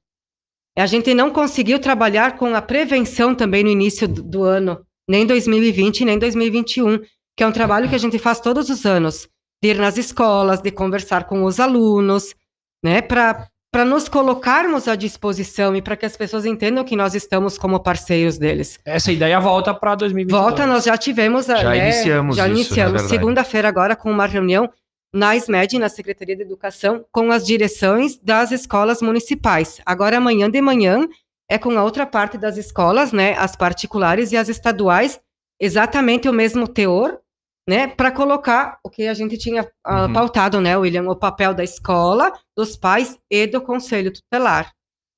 A 0.77 0.87
gente 0.87 1.12
não 1.14 1.31
conseguiu 1.31 1.79
trabalhar 1.79 2.38
com 2.38 2.55
a 2.55 2.62
prevenção 2.62 3.35
também 3.35 3.62
no 3.62 3.70
início 3.70 4.09
do, 4.09 4.22
do 4.22 4.42
ano, 4.42 4.85
nem 5.09 5.27
2020 5.27 6.05
nem 6.05 6.18
2021, 6.18 6.98
que 7.37 7.44
é 7.44 7.46
um 7.46 7.53
trabalho 7.53 7.88
que 7.88 7.94
a 7.94 7.98
gente 7.98 8.18
faz 8.18 8.40
todos 8.40 8.70
os 8.70 8.85
anos, 8.85 9.29
de 9.62 9.70
ir 9.70 9.79
nas 9.79 9.98
escolas, 9.98 10.61
de 10.61 10.70
conversar 10.70 11.25
com 11.25 11.44
os 11.44 11.61
alunos, 11.61 12.35
né, 12.83 13.01
para 13.01 13.48
para 13.73 13.87
nos 13.87 14.07
colocarmos 14.07 14.87
à 14.87 14.95
disposição 14.95 15.75
e 15.75 15.81
para 15.81 15.97
que 15.97 16.05
as 16.05 16.15
pessoas 16.15 16.45
entendam 16.45 16.85
que 16.85 16.95
nós 16.95 17.15
estamos 17.15 17.57
como 17.57 17.81
parceiros 17.81 18.37
deles. 18.37 18.79
Essa 18.85 19.11
ideia 19.11 19.41
volta 19.41 19.73
para 19.73 19.95
2022. 19.95 20.43
Volta, 20.45 20.67
nós 20.67 20.85
já 20.85 20.97
tivemos. 20.99 21.49
a- 21.49 21.57
Já 21.57 21.71
né, 21.71 21.79
iniciamos 21.89 22.37
Já 22.37 22.47
isso, 22.49 22.57
iniciamos. 22.61 23.03
Segunda-feira, 23.03 23.67
agora, 23.69 23.97
com 23.97 24.11
uma 24.11 24.27
reunião 24.27 24.71
na 25.15 25.35
SMED, 25.37 25.79
na 25.79 25.89
Secretaria 25.89 26.37
de 26.37 26.43
Educação, 26.43 27.03
com 27.11 27.33
as 27.33 27.47
direções 27.47 28.19
das 28.23 28.53
escolas 28.53 29.01
municipais. 29.01 29.81
Agora, 29.87 30.19
amanhã 30.19 30.51
de 30.51 30.61
manhã, 30.61 31.09
é 31.51 31.57
com 31.57 31.71
a 31.79 31.83
outra 31.83 32.05
parte 32.05 32.37
das 32.37 32.59
escolas, 32.59 33.11
né, 33.11 33.35
as 33.39 33.57
particulares 33.57 34.33
e 34.33 34.37
as 34.37 34.51
estaduais, 34.51 35.19
exatamente 35.59 36.29
o 36.29 36.33
mesmo 36.33 36.69
teor, 36.69 37.19
né, 37.68 37.87
para 37.87 38.11
colocar 38.11 38.79
o 38.85 38.90
que 38.90 39.07
a 39.07 39.14
gente 39.14 39.38
tinha 39.38 39.68
ah, 39.85 40.07
Uhum. 40.07 40.12
pautado, 40.12 40.61
né, 40.61 40.77
William, 40.77 41.09
o 41.09 41.16
papel 41.16 41.55
da 41.55 41.62
escola, 41.62 42.33
dos 42.57 42.77
pais 42.77 43.18
e 43.31 43.46
do 43.46 43.61
conselho 43.61 44.12
tutelar. 44.12 44.72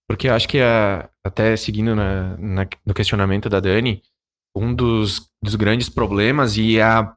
Porque 0.09 0.28
eu 0.28 0.35
acho 0.35 0.46
que, 0.48 0.61
a- 0.61 1.09
até 1.24 1.57
seguindo 1.57 1.94
na- 1.94 2.37
na- 2.37 2.66
no 2.85 2.92
questionamento 2.92 3.48
da 3.48 3.61
Dani, 3.61 4.02
um 4.54 4.74
dos, 4.74 5.28
dos 5.42 5.54
grandes 5.54 5.88
problemas 5.88 6.57
e 6.59 6.80
a, 6.80 7.14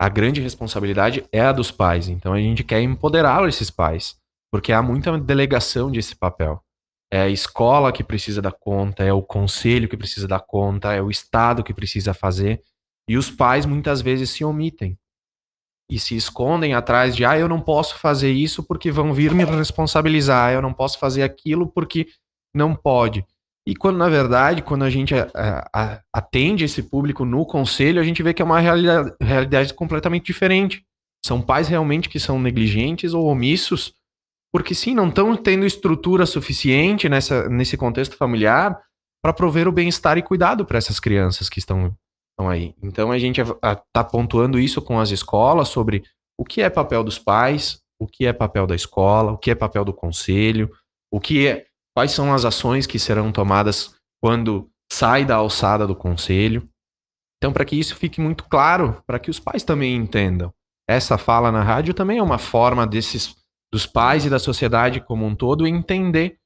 a 0.00 0.08
grande 0.08 0.40
responsabilidade 0.40 1.24
é 1.30 1.40
a 1.40 1.52
dos 1.52 1.70
pais. 1.70 2.08
Então 2.08 2.32
a 2.32 2.38
gente 2.40 2.64
quer 2.64 2.80
empoderar 2.80 3.46
esses 3.46 3.70
pais, 3.70 4.16
porque 4.50 4.72
há 4.72 4.80
muita 4.82 5.16
delegação 5.18 5.90
desse 5.90 6.16
papel. 6.16 6.60
É 7.12 7.20
a 7.22 7.28
escola 7.28 7.92
que 7.92 8.02
precisa 8.02 8.40
dar 8.40 8.52
conta, 8.52 9.04
é 9.04 9.12
o 9.12 9.20
conselho 9.22 9.88
que 9.88 9.96
precisa 9.96 10.26
dar 10.26 10.40
conta, 10.40 10.94
é 10.94 11.02
o 11.02 11.10
Estado 11.10 11.62
que 11.62 11.74
precisa 11.74 12.14
fazer. 12.14 12.62
E 13.10 13.16
os 13.16 13.28
pais 13.28 13.66
muitas 13.66 14.00
vezes 14.00 14.30
se 14.30 14.44
omitem 14.44 14.96
e 15.90 15.98
se 15.98 16.14
escondem 16.14 16.74
atrás 16.74 17.16
de, 17.16 17.24
ah, 17.24 17.36
eu 17.36 17.48
não 17.48 17.60
posso 17.60 17.98
fazer 17.98 18.30
isso 18.30 18.62
porque 18.62 18.92
vão 18.92 19.12
vir 19.12 19.34
me 19.34 19.44
responsabilizar, 19.44 20.52
eu 20.52 20.62
não 20.62 20.72
posso 20.72 20.96
fazer 20.96 21.24
aquilo 21.24 21.66
porque 21.66 22.06
não 22.54 22.72
pode. 22.72 23.26
E 23.66 23.74
quando, 23.74 23.96
na 23.96 24.08
verdade, 24.08 24.62
quando 24.62 24.84
a 24.84 24.90
gente 24.90 25.12
a- 25.12 25.68
a- 25.74 26.00
atende 26.14 26.64
esse 26.64 26.84
público 26.84 27.24
no 27.24 27.44
conselho, 27.44 28.00
a 28.00 28.04
gente 28.04 28.22
vê 28.22 28.32
que 28.32 28.42
é 28.42 28.44
uma 28.44 28.60
realidade, 28.60 29.12
realidade 29.20 29.74
completamente 29.74 30.26
diferente. 30.26 30.84
São 31.26 31.42
pais 31.42 31.66
realmente 31.66 32.08
que 32.08 32.20
são 32.20 32.40
negligentes 32.40 33.12
ou 33.12 33.26
omissos, 33.26 33.92
porque 34.52 34.72
sim, 34.72 34.94
não 34.94 35.08
estão 35.08 35.36
tendo 35.36 35.66
estrutura 35.66 36.26
suficiente 36.26 37.08
nessa, 37.08 37.48
nesse 37.48 37.76
contexto 37.76 38.16
familiar 38.16 38.80
para 39.20 39.32
prover 39.32 39.66
o 39.66 39.72
bem-estar 39.72 40.16
e 40.16 40.22
cuidado 40.22 40.64
para 40.64 40.78
essas 40.78 41.00
crianças 41.00 41.48
que 41.48 41.58
estão, 41.58 41.92
estão 42.40 42.48
aí. 42.48 42.74
Então 42.82 43.12
a 43.12 43.18
gente 43.18 43.40
está 43.40 44.02
pontuando 44.02 44.58
isso 44.58 44.80
com 44.80 44.98
as 44.98 45.10
escolas 45.10 45.68
sobre 45.68 46.02
o 46.38 46.44
que 46.44 46.62
é 46.62 46.70
papel 46.70 47.04
dos 47.04 47.18
pais, 47.18 47.80
o 48.00 48.06
que 48.06 48.24
é 48.24 48.32
papel 48.32 48.66
da 48.66 48.74
escola, 48.74 49.32
o 49.32 49.38
que 49.38 49.50
é 49.50 49.54
papel 49.54 49.84
do 49.84 49.92
conselho, 49.92 50.70
o 51.12 51.20
que 51.20 51.46
é, 51.46 51.66
quais 51.94 52.12
são 52.12 52.32
as 52.32 52.44
ações 52.44 52.86
que 52.86 52.98
serão 52.98 53.30
tomadas 53.30 53.94
quando 54.22 54.70
sai 54.90 55.24
da 55.24 55.36
alçada 55.36 55.86
do 55.86 55.94
conselho. 55.94 56.66
Então, 57.36 57.52
para 57.52 57.64
que 57.64 57.76
isso 57.78 57.96
fique 57.96 58.20
muito 58.20 58.44
claro, 58.44 59.02
para 59.06 59.18
que 59.18 59.30
os 59.30 59.38
pais 59.38 59.62
também 59.62 59.94
entendam. 59.94 60.52
Essa 60.88 61.16
fala 61.16 61.52
na 61.52 61.62
rádio 61.62 61.94
também 61.94 62.18
é 62.18 62.22
uma 62.22 62.38
forma 62.38 62.86
desses 62.86 63.36
dos 63.72 63.86
pais 63.86 64.24
e 64.26 64.30
da 64.30 64.38
sociedade 64.38 65.00
como 65.00 65.24
um 65.24 65.34
todo 65.34 65.66
entender 65.66 66.36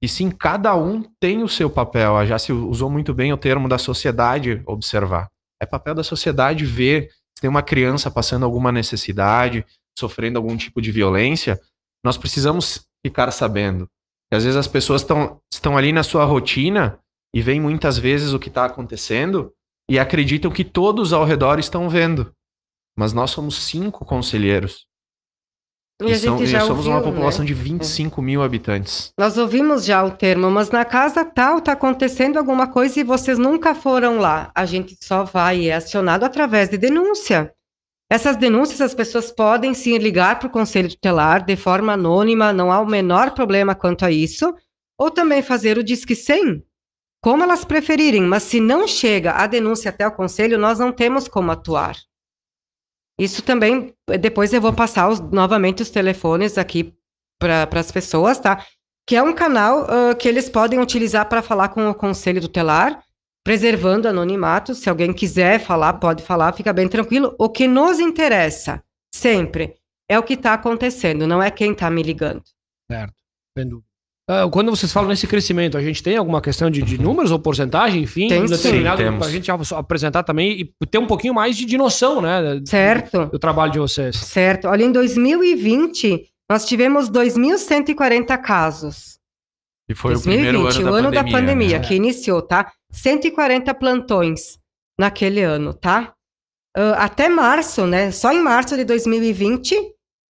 que 0.00 0.08
sim, 0.08 0.30
cada 0.30 0.76
um 0.76 1.02
tem 1.18 1.42
o 1.42 1.48
seu 1.48 1.70
papel. 1.70 2.24
Já 2.26 2.38
se 2.38 2.52
usou 2.52 2.90
muito 2.90 3.14
bem 3.14 3.32
o 3.32 3.36
termo 3.38 3.68
da 3.68 3.78
sociedade 3.78 4.62
observar. 4.66 5.28
É 5.60 5.66
papel 5.66 5.94
da 5.94 6.04
sociedade 6.04 6.64
ver 6.64 7.10
se 7.10 7.42
tem 7.42 7.50
uma 7.50 7.62
criança 7.62 8.10
passando 8.10 8.44
alguma 8.44 8.72
necessidade, 8.72 9.64
sofrendo 9.98 10.38
algum 10.38 10.56
tipo 10.56 10.80
de 10.80 10.90
violência, 10.90 11.60
nós 12.04 12.16
precisamos 12.16 12.86
ficar 13.04 13.30
sabendo. 13.30 13.88
E 14.32 14.36
às 14.36 14.44
vezes 14.44 14.56
as 14.56 14.68
pessoas 14.68 15.02
tão, 15.02 15.40
estão 15.52 15.76
ali 15.76 15.92
na 15.92 16.02
sua 16.02 16.24
rotina 16.24 16.98
e 17.34 17.40
veem 17.42 17.60
muitas 17.60 17.98
vezes 17.98 18.32
o 18.32 18.38
que 18.38 18.48
está 18.48 18.64
acontecendo 18.64 19.52
e 19.90 19.98
acreditam 19.98 20.50
que 20.50 20.64
todos 20.64 21.12
ao 21.12 21.24
redor 21.24 21.58
estão 21.58 21.88
vendo. 21.88 22.32
Mas 22.98 23.12
nós 23.12 23.30
somos 23.30 23.56
cinco 23.56 24.04
conselheiros. 24.04 24.85
E 26.02 26.12
a 26.12 26.18
são- 26.18 26.36
gente 26.38 26.46
já 26.50 26.60
somos 26.60 26.86
uma 26.86 26.96
ouviu, 26.96 27.12
população 27.12 27.40
né? 27.42 27.46
de 27.46 27.54
25 27.54 28.20
mil 28.20 28.42
habitantes. 28.42 29.12
Nós 29.18 29.38
ouvimos 29.38 29.84
já 29.84 30.04
o 30.04 30.10
termo, 30.10 30.50
mas 30.50 30.70
na 30.70 30.84
casa 30.84 31.24
tal 31.24 31.60
tá 31.60 31.72
acontecendo 31.72 32.36
alguma 32.38 32.66
coisa 32.66 33.00
e 33.00 33.04
vocês 33.04 33.38
nunca 33.38 33.74
foram 33.74 34.18
lá. 34.18 34.50
A 34.54 34.66
gente 34.66 34.94
só 35.02 35.24
vai 35.24 35.60
e 35.60 35.68
é 35.68 35.74
acionado 35.76 36.24
através 36.24 36.68
de 36.68 36.76
denúncia. 36.76 37.50
Essas 38.10 38.36
denúncias 38.36 38.80
as 38.80 38.94
pessoas 38.94 39.32
podem 39.32 39.72
sim 39.74 39.96
ligar 39.98 40.38
para 40.38 40.48
o 40.48 40.50
conselho 40.50 40.88
tutelar 40.90 41.42
de 41.44 41.56
forma 41.56 41.94
anônima, 41.94 42.52
não 42.52 42.70
há 42.70 42.78
o 42.78 42.86
menor 42.86 43.30
problema 43.32 43.74
quanto 43.74 44.04
a 44.04 44.10
isso, 44.10 44.54
ou 44.98 45.10
também 45.10 45.42
fazer 45.42 45.76
o 45.78 45.82
disque 45.82 46.14
100, 46.14 46.62
como 47.22 47.42
elas 47.42 47.64
preferirem, 47.64 48.22
mas 48.22 48.44
se 48.44 48.60
não 48.60 48.86
chega 48.86 49.32
a 49.32 49.46
denúncia 49.46 49.88
até 49.88 50.06
o 50.06 50.12
conselho, 50.12 50.56
nós 50.58 50.78
não 50.78 50.92
temos 50.92 51.26
como 51.26 51.50
atuar. 51.50 51.96
Isso 53.18 53.42
também, 53.42 53.94
depois 54.20 54.52
eu 54.52 54.60
vou 54.60 54.72
passar 54.72 55.08
os- 55.08 55.20
novamente 55.20 55.82
os 55.82 55.90
telefones 55.90 56.58
aqui 56.58 56.94
para 57.40 57.68
as 57.80 57.90
pessoas, 57.90 58.38
tá? 58.38 58.64
Que 59.08 59.16
é 59.16 59.22
um 59.22 59.32
canal 59.32 59.86
ah, 59.88 60.14
que 60.14 60.28
eles 60.28 60.48
podem 60.48 60.80
utilizar 60.80 61.28
para 61.28 61.42
falar 61.42 61.68
com 61.70 61.88
o 61.88 61.94
conselho 61.94 62.40
tutelar, 62.40 63.02
preservando 63.44 64.08
anonimato. 64.08 64.74
Se 64.74 64.90
alguém 64.90 65.12
quiser 65.12 65.60
falar, 65.60 65.94
pode 65.94 66.22
falar, 66.22 66.52
fica 66.52 66.72
bem 66.72 66.88
tranquilo. 66.88 67.34
O 67.38 67.48
que 67.48 67.66
nos 67.66 68.00
interessa, 68.00 68.82
sempre, 69.14 69.74
é 70.10 70.18
o 70.18 70.22
que 70.22 70.34
está 70.34 70.52
acontecendo, 70.54 71.26
não 71.26 71.42
é 71.42 71.50
quem 71.50 71.72
está 71.72 71.90
me 71.90 72.02
ligando. 72.02 72.42
Certo, 72.90 73.14
sem 73.56 73.68
dúvida. 73.68 73.85
Ah, 74.28 74.48
quando 74.50 74.70
vocês 74.70 74.92
falam 74.92 75.08
nesse 75.08 75.26
crescimento, 75.26 75.78
a 75.78 75.80
gente 75.80 76.02
tem 76.02 76.16
alguma 76.16 76.40
questão 76.40 76.68
de, 76.68 76.82
de 76.82 76.98
números 76.98 77.30
ou 77.30 77.38
porcentagem, 77.38 78.02
enfim, 78.02 78.26
Tem 78.26 78.44
determinado 78.44 78.98
Sim, 78.98 79.04
temos. 79.04 79.20
pra 79.20 79.30
gente 79.30 79.50
apresentar 79.72 80.24
também 80.24 80.72
e 80.80 80.86
ter 80.86 80.98
um 80.98 81.06
pouquinho 81.06 81.32
mais 81.32 81.56
de, 81.56 81.64
de 81.64 81.78
noção, 81.78 82.20
né? 82.20 82.60
Certo? 82.64 83.26
Do 83.26 83.38
trabalho 83.38 83.70
de 83.70 83.78
vocês. 83.78 84.16
Certo. 84.16 84.66
Olha, 84.66 84.82
em 84.82 84.90
2020, 84.90 86.28
nós 86.50 86.66
tivemos 86.66 87.08
2.140 87.08 88.36
casos. 88.42 89.16
E 89.88 89.94
foi 89.94 90.16
o 90.16 90.20
primeiro 90.20 90.62
2020, 90.62 90.80
ano 90.80 90.88
o 90.88 90.92
da 90.92 90.98
ano 90.98 91.08
pandemia. 91.08 91.32
da 91.32 91.38
pandemia, 91.38 91.78
né? 91.78 91.84
que 91.86 91.94
iniciou, 91.94 92.42
tá? 92.42 92.72
140 92.90 93.72
plantões 93.74 94.58
naquele 94.98 95.42
ano, 95.42 95.72
tá? 95.72 96.12
Ah, 96.76 97.04
até 97.04 97.28
março, 97.28 97.86
né? 97.86 98.10
Só 98.10 98.32
em 98.32 98.42
março 98.42 98.76
de 98.76 98.82
2020, 98.82 99.76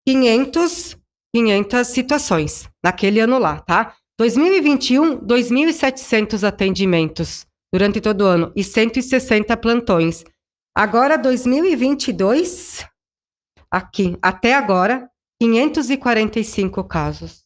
500, 0.06 0.98
500 1.35 1.87
situações 1.87 2.68
naquele 2.87 3.18
ano 3.18 3.38
lá, 3.38 3.59
tá? 3.61 3.94
2021, 4.16 5.18
2.700 5.18 6.46
atendimentos 6.46 7.44
durante 7.72 8.01
todo 8.01 8.22
o 8.22 8.27
ano 8.27 8.53
e 8.55 8.62
160 8.62 9.57
plantões. 9.57 10.25
Agora, 10.75 11.18
2022, 11.18 12.87
aqui, 13.70 14.16
até 14.22 14.55
agora, 14.55 15.11
545 15.42 16.85
casos. 16.85 17.44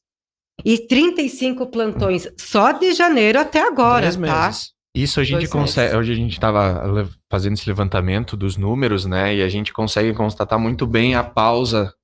E 0.62 0.79
35 0.79 1.66
plantões 1.68 2.29
só 2.37 2.72
de 2.72 2.92
janeiro 2.92 3.40
até 3.40 3.66
agora, 3.66 4.03
Dez 4.03 4.16
tá? 4.16 4.20
meses. 4.20 4.72
Isso 4.94 5.20
a 5.20 5.24
gente 5.24 5.38
Dois 5.38 5.50
consegue. 5.50 5.87
meses. 5.87 5.98
Hoje 5.98 6.12
a 6.12 6.16
gente 6.16 6.33
estava 6.33 7.09
fazendo 7.31 7.55
esse 7.55 7.66
levantamento 7.66 8.37
dos 8.37 8.59
números, 8.59 9.07
né? 9.07 9.37
E 9.37 9.42
a 9.42 9.48
gente 9.48 9.72
consegue 9.72 10.12
constatar 10.12 10.59
muito 10.59 10.87
bem 10.87 11.14
a 11.14 11.24
pausa 11.24 11.94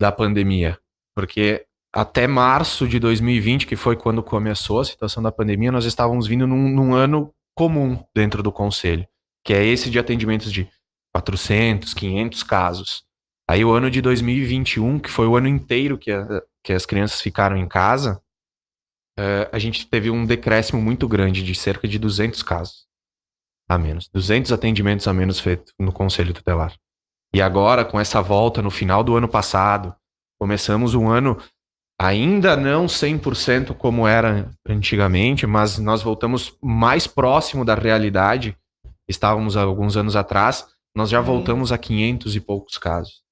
da 0.00 0.10
pandemia. 0.10 0.78
Porque 1.14 1.64
até 1.94 2.26
março 2.26 2.88
de 2.88 2.98
2020, 2.98 3.66
que 3.66 3.76
foi 3.76 3.96
quando 3.96 4.22
começou 4.22 4.80
a 4.80 4.84
situação 4.84 5.22
da 5.22 5.30
pandemia, 5.32 5.70
nós 5.72 5.84
estávamos 5.84 6.26
vindo 6.26 6.46
num, 6.46 6.68
num 6.68 6.94
ano 6.94 7.32
comum 7.54 8.02
dentro 8.14 8.42
do 8.42 8.50
conselho, 8.50 9.06
que 9.44 9.52
é 9.52 9.64
esse 9.64 9.90
de 9.90 9.98
atendimentos 9.98 10.52
de 10.52 10.68
400, 11.14 11.92
500 11.92 12.42
casos. 12.42 13.04
Aí 13.48 13.64
o 13.64 13.72
ano 13.72 13.90
de 13.90 14.00
2021, 14.00 14.98
que 14.98 15.10
foi 15.10 15.26
o 15.26 15.36
ano 15.36 15.48
inteiro 15.48 15.98
que, 15.98 16.10
a- 16.10 16.42
que 16.64 16.72
as 16.72 16.86
crianças 16.86 17.20
ficaram 17.20 17.56
em 17.56 17.68
casa, 17.68 18.22
eh, 19.18 19.50
a 19.52 19.58
gente 19.58 19.86
teve 19.86 20.10
um 20.10 20.24
decréscimo 20.24 20.80
muito 20.80 21.06
grande 21.06 21.42
de 21.42 21.54
cerca 21.54 21.86
de 21.86 21.98
200 21.98 22.42
casos 22.42 22.86
a 23.68 23.78
menos, 23.78 24.08
200 24.08 24.52
atendimentos 24.52 25.06
a 25.08 25.12
menos 25.12 25.40
feitos 25.40 25.72
no 25.78 25.92
conselho 25.92 26.34
tutelar. 26.34 26.74
E 27.34 27.40
agora, 27.40 27.84
com 27.84 27.98
essa 27.98 28.20
volta 28.20 28.60
no 28.60 28.70
final 28.70 29.02
do 29.02 29.16
ano 29.16 29.28
passado, 29.28 29.94
começamos 30.38 30.94
um 30.94 31.08
ano 31.08 31.38
ainda 32.06 32.56
não 32.56 32.86
100% 32.86 33.74
como 33.74 34.06
era 34.06 34.50
antigamente, 34.68 35.46
mas 35.46 35.78
nós 35.78 36.02
voltamos 36.02 36.54
mais 36.62 37.06
próximo 37.06 37.64
da 37.64 37.74
realidade. 37.74 38.56
Estávamos 39.08 39.56
há 39.56 39.62
alguns 39.62 39.96
anos 39.96 40.16
atrás, 40.16 40.66
nós 40.96 41.10
já 41.10 41.20
voltamos 41.20 41.72
a 41.72 41.78
500 41.78 42.36
e 42.36 42.40
poucos 42.40 42.78
casos. 42.78 43.22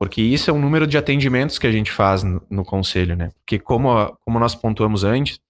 Porque 0.00 0.22
isso 0.22 0.48
é 0.50 0.52
um 0.52 0.60
número 0.60 0.86
de 0.86 0.96
atendimentos 0.96 1.58
que 1.58 1.66
a 1.66 1.72
gente 1.72 1.90
faz 1.90 2.22
no, 2.22 2.40
no 2.48 2.64
conselho, 2.64 3.16
né? 3.16 3.30
Porque 3.40 3.58
como, 3.58 3.90
a- 3.90 4.16
como 4.24 4.38
nós 4.38 4.54
pontuamos 4.54 5.02
antes, 5.02 5.40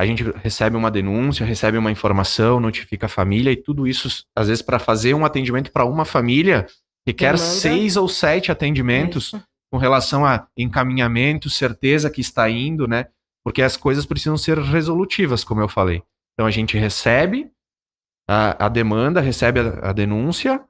a 0.00 0.06
gente 0.06 0.22
recebe 0.42 0.76
uma 0.76 0.90
denúncia, 0.90 1.44
recebe 1.44 1.76
uma 1.76 1.90
informação, 1.90 2.58
notifica 2.60 3.06
a 3.06 3.08
família 3.08 3.50
e 3.50 3.56
tudo 3.56 3.86
isso, 3.86 4.24
às 4.34 4.46
vezes, 4.48 4.62
para 4.62 4.78
fazer 4.78 5.12
um 5.12 5.24
atendimento 5.26 5.70
para 5.72 5.84
uma 5.84 6.04
família, 6.04 6.66
requer 7.06 7.34
Demanda. 7.34 7.38
seis 7.52 7.96
ou 7.96 8.08
sete 8.08 8.50
atendimentos 8.50 9.26
Isso. 9.26 9.42
Com 9.70 9.78
relação 9.78 10.24
a 10.24 10.46
encaminhamento, 10.56 11.50
certeza 11.50 12.10
que 12.10 12.20
está 12.20 12.48
indo, 12.48 12.86
né? 12.86 13.06
porque 13.48 13.62
as 13.62 13.78
coisas 13.78 14.04
precisam 14.04 14.36
ser 14.36 14.58
resolutivas, 14.58 15.42
como 15.42 15.62
eu 15.62 15.68
falei. 15.68 16.02
Então 16.34 16.46
a 16.46 16.50
gente 16.50 16.76
recebe 16.76 17.50
a, 18.28 18.66
a 18.66 18.68
demanda, 18.68 19.22
recebe 19.22 19.60
a, 19.60 19.88
a, 19.88 19.92
denúncia, 19.92 20.62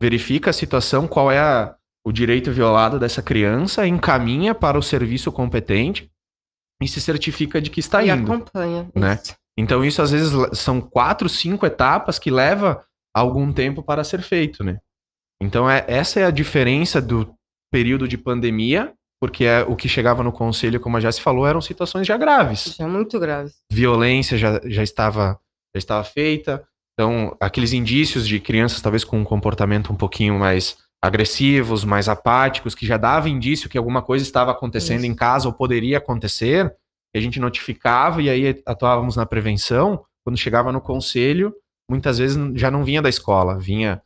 verifica 0.00 0.48
a 0.48 0.52
situação, 0.54 1.06
qual 1.06 1.30
é 1.30 1.38
a, 1.38 1.76
o 2.02 2.10
direito 2.10 2.50
violado 2.50 2.98
dessa 2.98 3.22
criança, 3.22 3.86
encaminha 3.86 4.54
para 4.54 4.78
o 4.78 4.82
serviço 4.82 5.30
competente 5.30 6.10
e 6.82 6.88
se 6.88 7.02
certifica 7.02 7.60
de 7.60 7.68
que 7.68 7.80
está 7.80 8.02
e 8.02 8.08
indo. 8.08 8.32
acompanha. 8.32 8.90
Né? 8.94 9.20
isso. 9.22 9.36
Então 9.56 9.84
isso 9.84 10.00
às 10.00 10.10
vezes 10.10 10.32
são 10.58 10.80
quatro, 10.80 11.28
cinco 11.28 11.66
etapas 11.66 12.18
que 12.18 12.30
leva 12.30 12.82
algum 13.14 13.52
tempo 13.52 13.82
para 13.82 14.02
ser 14.02 14.22
feito, 14.22 14.64
né? 14.64 14.80
Então 15.38 15.68
é, 15.68 15.84
essa 15.86 16.18
é 16.18 16.24
a 16.24 16.30
diferença 16.30 17.00
do 17.00 17.36
período 17.74 18.06
de 18.06 18.16
pandemia, 18.16 18.92
porque 19.20 19.44
é, 19.44 19.64
o 19.64 19.74
que 19.74 19.88
chegava 19.88 20.22
no 20.22 20.30
conselho, 20.30 20.78
como 20.78 20.96
a 20.96 21.00
já 21.00 21.10
se 21.10 21.20
falou, 21.20 21.44
eram 21.44 21.60
situações 21.60 22.06
já 22.06 22.16
graves. 22.16 22.76
Já 22.78 22.86
muito 22.86 23.18
grave. 23.18 23.50
Violência 23.68 24.38
já, 24.38 24.60
já 24.64 24.84
estava 24.84 25.40
já 25.74 25.78
estava 25.78 26.04
feita. 26.04 26.64
Então, 26.92 27.36
aqueles 27.40 27.72
indícios 27.72 28.28
de 28.28 28.38
crianças 28.38 28.80
talvez 28.80 29.02
com 29.02 29.18
um 29.18 29.24
comportamento 29.24 29.92
um 29.92 29.96
pouquinho 29.96 30.38
mais 30.38 30.76
agressivos, 31.02 31.84
mais 31.84 32.08
apáticos, 32.08 32.76
que 32.76 32.86
já 32.86 32.96
dava 32.96 33.28
indício 33.28 33.68
que 33.68 33.76
alguma 33.76 34.02
coisa 34.02 34.24
estava 34.24 34.52
acontecendo 34.52 35.00
Isso. 35.00 35.10
em 35.10 35.14
casa 35.16 35.48
ou 35.48 35.52
poderia 35.52 35.98
acontecer, 35.98 36.72
a 37.12 37.18
gente 37.18 37.40
notificava 37.40 38.22
e 38.22 38.30
aí 38.30 38.62
atuávamos 38.64 39.16
na 39.16 39.26
prevenção. 39.26 40.04
Quando 40.24 40.38
chegava 40.38 40.70
no 40.70 40.80
conselho, 40.80 41.52
muitas 41.90 42.18
vezes 42.18 42.38
já 42.54 42.70
não 42.70 42.84
vinha 42.84 43.02
da 43.02 43.08
escola, 43.08 43.58
vinha 43.58 44.00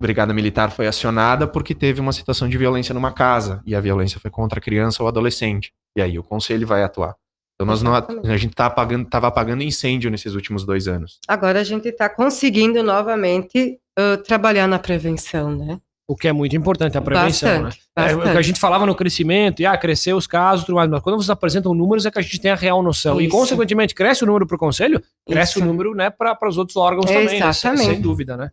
Brigada 0.00 0.34
Militar 0.34 0.70
foi 0.70 0.86
acionada 0.86 1.46
porque 1.46 1.74
teve 1.74 2.00
uma 2.00 2.12
situação 2.12 2.48
de 2.48 2.58
violência 2.58 2.92
numa 2.92 3.12
casa 3.12 3.62
e 3.64 3.74
a 3.74 3.80
violência 3.80 4.20
foi 4.20 4.30
contra 4.30 4.58
a 4.58 4.62
criança 4.62 5.02
ou 5.02 5.08
adolescente. 5.08 5.72
E 5.96 6.02
aí 6.02 6.18
o 6.18 6.22
conselho 6.22 6.66
vai 6.66 6.82
atuar. 6.82 7.14
Então 7.54 7.66
nós 7.66 7.82
não, 7.82 7.94
a 7.94 8.36
gente 8.36 8.54
tá 8.54 8.66
apagando, 8.66 9.08
tava 9.08 9.28
apagando 9.28 9.62
incêndio 9.62 10.10
nesses 10.10 10.34
últimos 10.34 10.64
dois 10.64 10.88
anos. 10.88 11.20
Agora 11.28 11.60
a 11.60 11.64
gente 11.64 11.88
está 11.88 12.08
conseguindo 12.08 12.82
novamente 12.82 13.78
ah, 13.96 14.16
trabalhar 14.18 14.66
na 14.66 14.78
prevenção, 14.78 15.54
né? 15.56 15.78
O 16.06 16.14
que 16.14 16.28
é 16.28 16.32
muito 16.32 16.54
importante, 16.54 16.98
a 16.98 17.00
prevenção, 17.00 17.62
Bastante, 17.62 17.82
né? 17.96 18.10
É, 18.10 18.12
o 18.12 18.16
bastante. 18.16 18.32
que 18.32 18.38
a 18.38 18.42
gente 18.42 18.60
falava 18.60 18.84
no 18.84 18.94
crescimento, 18.94 19.62
e 19.62 19.66
ah, 19.66 19.76
cresceu 19.78 20.18
os 20.18 20.26
casos, 20.26 20.66
tudo 20.66 20.74
mais, 20.74 20.90
mas 20.90 21.00
quando 21.00 21.16
vocês 21.16 21.30
apresentam 21.30 21.72
números 21.72 22.04
é 22.04 22.10
que 22.10 22.18
a 22.18 22.22
gente 22.22 22.38
tem 22.40 22.50
a 22.50 22.54
real 22.54 22.82
noção. 22.82 23.18
E, 23.18 23.26
Isso. 23.26 23.34
consequentemente, 23.34 23.94
cresce 23.94 24.22
o 24.22 24.26
número 24.26 24.46
para 24.46 24.56
o 24.56 24.58
conselho, 24.58 25.02
cresce 25.26 25.52
Isso. 25.52 25.62
o 25.62 25.64
número 25.64 25.94
né, 25.94 26.10
para 26.10 26.36
os 26.46 26.58
outros 26.58 26.76
órgãos 26.76 27.06
também, 27.06 27.40
né? 27.40 27.48
Exatamente. 27.48 27.86
sem 27.86 28.00
dúvida, 28.00 28.36
né? 28.36 28.50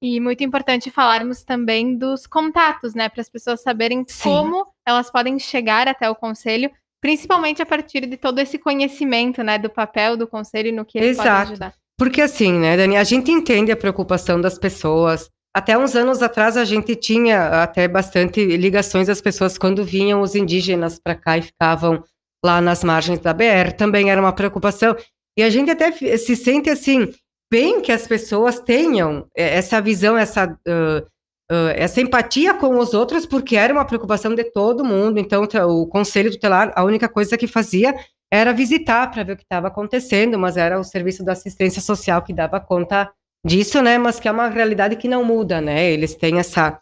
E 0.00 0.20
muito 0.20 0.44
importante 0.44 0.90
falarmos 0.90 1.42
também 1.42 1.96
dos 1.96 2.26
contatos, 2.26 2.94
né? 2.94 3.08
Para 3.08 3.20
as 3.20 3.28
pessoas 3.28 3.62
saberem 3.62 4.04
Sim. 4.06 4.22
como 4.22 4.66
elas 4.86 5.10
podem 5.10 5.38
chegar 5.38 5.88
até 5.88 6.08
o 6.08 6.14
conselho, 6.14 6.70
principalmente 7.00 7.60
a 7.60 7.66
partir 7.66 8.06
de 8.06 8.16
todo 8.16 8.38
esse 8.38 8.58
conhecimento, 8.58 9.42
né? 9.42 9.58
Do 9.58 9.68
papel 9.68 10.16
do 10.16 10.26
conselho 10.26 10.68
e 10.68 10.72
no 10.72 10.84
que 10.84 10.98
eles 10.98 11.16
podem 11.16 11.32
Exato. 11.32 11.52
ajudar. 11.52 11.74
Porque 11.98 12.22
assim, 12.22 12.52
né, 12.52 12.76
Dani, 12.76 12.96
a 12.96 13.02
gente 13.02 13.32
entende 13.32 13.72
a 13.72 13.76
preocupação 13.76 14.40
das 14.40 14.56
pessoas. 14.56 15.28
Até 15.52 15.76
uns 15.76 15.96
anos 15.96 16.22
atrás 16.22 16.56
a 16.56 16.64
gente 16.64 16.94
tinha 16.94 17.62
até 17.62 17.88
bastante 17.88 18.44
ligações 18.56 19.08
das 19.08 19.20
pessoas 19.20 19.58
quando 19.58 19.84
vinham 19.84 20.20
os 20.20 20.36
indígenas 20.36 21.00
para 21.00 21.16
cá 21.16 21.36
e 21.36 21.42
ficavam 21.42 22.04
lá 22.44 22.60
nas 22.60 22.84
margens 22.84 23.18
da 23.18 23.32
BR, 23.32 23.72
também 23.76 24.10
era 24.10 24.20
uma 24.20 24.32
preocupação. 24.32 24.96
E 25.36 25.42
a 25.42 25.50
gente 25.50 25.70
até 25.70 25.90
se 25.90 26.36
sente 26.36 26.70
assim, 26.70 27.12
bem 27.50 27.80
que 27.80 27.92
as 27.92 28.06
pessoas 28.06 28.60
tenham 28.60 29.26
eh, 29.36 29.56
essa 29.56 29.80
visão, 29.80 30.16
essa 30.16 30.58
ah, 30.66 31.02
ah, 31.50 31.72
essa 31.74 32.00
empatia 32.00 32.54
com 32.54 32.78
os 32.78 32.92
outros, 32.92 33.24
porque 33.24 33.56
era 33.56 33.72
uma 33.72 33.84
preocupação 33.84 34.34
de 34.34 34.44
todo 34.44 34.84
mundo. 34.84 35.18
Então, 35.18 35.44
o 35.66 35.86
conselho 35.86 36.30
tutelar, 36.30 36.72
a 36.76 36.84
única 36.84 37.08
coisa 37.08 37.38
que 37.38 37.46
fazia 37.46 37.94
era 38.30 38.52
visitar 38.52 39.10
para 39.10 39.22
ver 39.22 39.32
o 39.32 39.36
que 39.36 39.42
estava 39.42 39.68
acontecendo, 39.68 40.38
mas 40.38 40.56
era 40.58 40.78
o 40.78 40.84
serviço 40.84 41.24
da 41.24 41.32
assistência 41.32 41.80
social 41.80 42.22
que 42.22 42.34
dava 42.34 42.60
conta 42.60 43.10
disso, 43.44 43.80
né? 43.82 43.96
Mas 43.96 44.20
que 44.20 44.28
é 44.28 44.30
uma 44.30 44.48
realidade 44.48 44.96
que 44.96 45.08
não 45.08 45.24
muda, 45.24 45.60
né? 45.60 45.90
Eles 45.90 46.14
têm 46.14 46.38
essa 46.38 46.78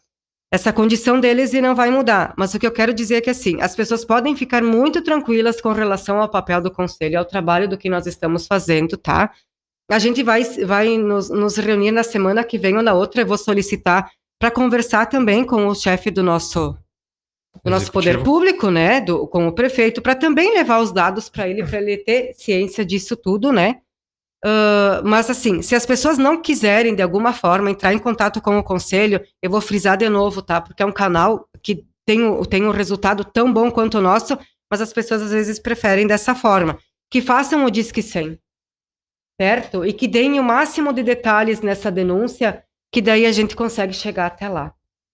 essa 0.53 0.73
condição 0.73 1.19
deles 1.21 1.53
e 1.53 1.61
não 1.61 1.75
vai 1.75 1.91
mudar. 1.91 2.33
Mas 2.39 2.55
o 2.55 2.59
que 2.59 2.67
eu 2.67 2.73
quero 2.73 2.95
dizer 2.95 3.17
é 3.17 3.21
que 3.21 3.31
assim, 3.31 3.61
as 3.61 3.75
pessoas 3.75 4.05
podem 4.05 4.37
ficar 4.37 4.63
muito 4.63 5.03
tranquilas 5.03 5.61
com 5.61 5.73
relação 5.73 6.21
ao 6.21 6.29
papel 6.29 6.61
do 6.63 6.71
conselho, 6.71 7.19
ao 7.19 7.25
trabalho 7.25 7.69
do 7.69 7.77
que 7.77 7.91
nós 7.91 8.07
estamos 8.07 8.47
fazendo, 8.47 8.97
tá? 8.97 9.33
A 9.91 9.99
gente 9.99 10.23
vai 10.23 10.43
vai 10.65 10.99
nos, 10.99 11.31
nos 11.31 11.57
reunir 11.57 11.91
na 11.93 12.03
semana 12.03 12.43
que 12.45 12.59
vem 12.59 12.77
ou 12.77 12.83
na 12.83 12.93
outra, 12.95 13.23
eu 13.23 13.27
vou 13.27 13.39
solicitar 13.39 14.11
para 14.39 14.51
conversar 14.51 15.07
também 15.07 15.45
com 15.45 15.67
o 15.67 15.75
chefe 15.75 16.11
do 16.11 16.23
nosso 16.23 16.77
do 17.65 17.71
nosso 17.71 17.91
poder 17.91 18.23
público, 18.23 18.71
né, 18.71 19.01
do, 19.01 19.27
com 19.27 19.49
o 19.49 19.53
prefeito, 19.53 20.03
para 20.03 20.15
também 20.15 20.53
levar 20.55 20.79
os 20.79 20.93
dados 20.93 21.29
para 21.31 21.49
ele, 21.49 21.65
para 21.65 21.81
ele 21.81 21.97
ter 21.97 22.35
ciência 22.35 22.85
disso 22.85 23.17
tudo, 23.17 23.51
né? 23.51 23.81
Ah, 24.45 25.01
mas 25.05 25.31
assim, 25.31 25.63
se 25.63 25.75
as 25.75 25.87
pessoas 25.87 26.19
não 26.19 26.41
quiserem 26.41 26.95
de 26.95 27.03
alguma 27.03 27.33
forma 27.33 27.71
entrar 27.71 27.93
em 27.95 27.99
contato 27.99 28.41
com 28.41 28.59
o 28.59 28.63
conselho, 28.63 29.21
eu 29.43 29.51
vou 29.51 29.61
frisar 29.61 29.97
de 29.97 30.09
novo, 30.09 30.43
tá? 30.43 30.61
Porque 30.61 30.83
é 30.83 30.87
um 30.87 30.93
canal 30.93 31.49
que 31.63 31.85
tem, 32.07 32.23
o- 32.25 32.45
tem 32.45 32.65
um 32.65 32.71
resultado 32.71 33.25
tão 33.25 33.53
bom 33.53 33.71
quanto 33.71 33.99
o 33.99 34.03
nosso, 34.03 34.39
mas 34.71 34.81
as 34.81 34.93
pessoas 34.93 35.23
às 35.23 35.31
vezes 35.33 35.59
preferem 35.59 36.07
dessa 36.07 36.35
forma. 36.35 36.79
Que 37.11 37.21
façam 37.23 37.65
o 37.65 37.71
Disque 37.71 38.03
100, 38.03 38.39
certo? 39.41 39.85
E 39.85 39.93
que 39.93 40.09
deem 40.09 40.41
o 40.41 40.45
máximo 40.45 40.93
de 40.93 41.03
detalhes 41.03 41.61
nessa 41.61 41.91
denúncia, 41.91 42.63
que 42.93 43.03
daí 43.03 43.27
a 43.27 43.33
gente 43.33 43.57
consegue 43.57 43.93
chegar 43.93 44.27
até 44.27 44.49
lá. 44.49 44.73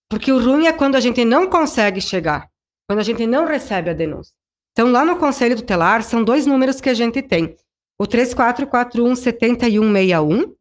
Porque 0.09 0.31
o 0.31 0.39
ruim 0.39 0.67
é 0.67 0.73
quando 0.73 0.95
a 0.97 1.01
gente 1.01 1.25
não 1.25 1.49
consegue 1.49 2.01
chegar, 2.01 2.49
quando 2.89 3.01
a 3.01 3.03
gente 3.03 3.27
não 3.27 3.45
recebe 3.47 3.91
a 3.91 3.95
denúncia. 3.95 4.33
Então, 4.73 4.91
lá 4.91 5.05
no 5.05 5.17
Conselho 5.17 5.57
Tutelar, 5.57 6.03
são 6.03 6.25
dois 6.25 6.47
números 6.47 6.81
que 6.81 6.89
a 6.89 6.95
gente 6.95 7.21
tem. 7.23 7.55
O 7.99 8.05
3441-7161 8.05 10.55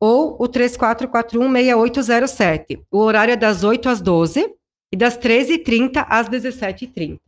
ou 0.00 0.36
o 0.42 0.48
3441-6807. 0.48 2.82
O 2.90 2.98
horário 2.98 3.32
é 3.32 3.36
das 3.36 3.62
8 3.64 3.88
às 3.88 4.00
12 4.00 4.54
e 4.92 4.96
das 4.96 5.18
13h30 5.18 6.06
às 6.08 6.28
17h30. 6.28 7.18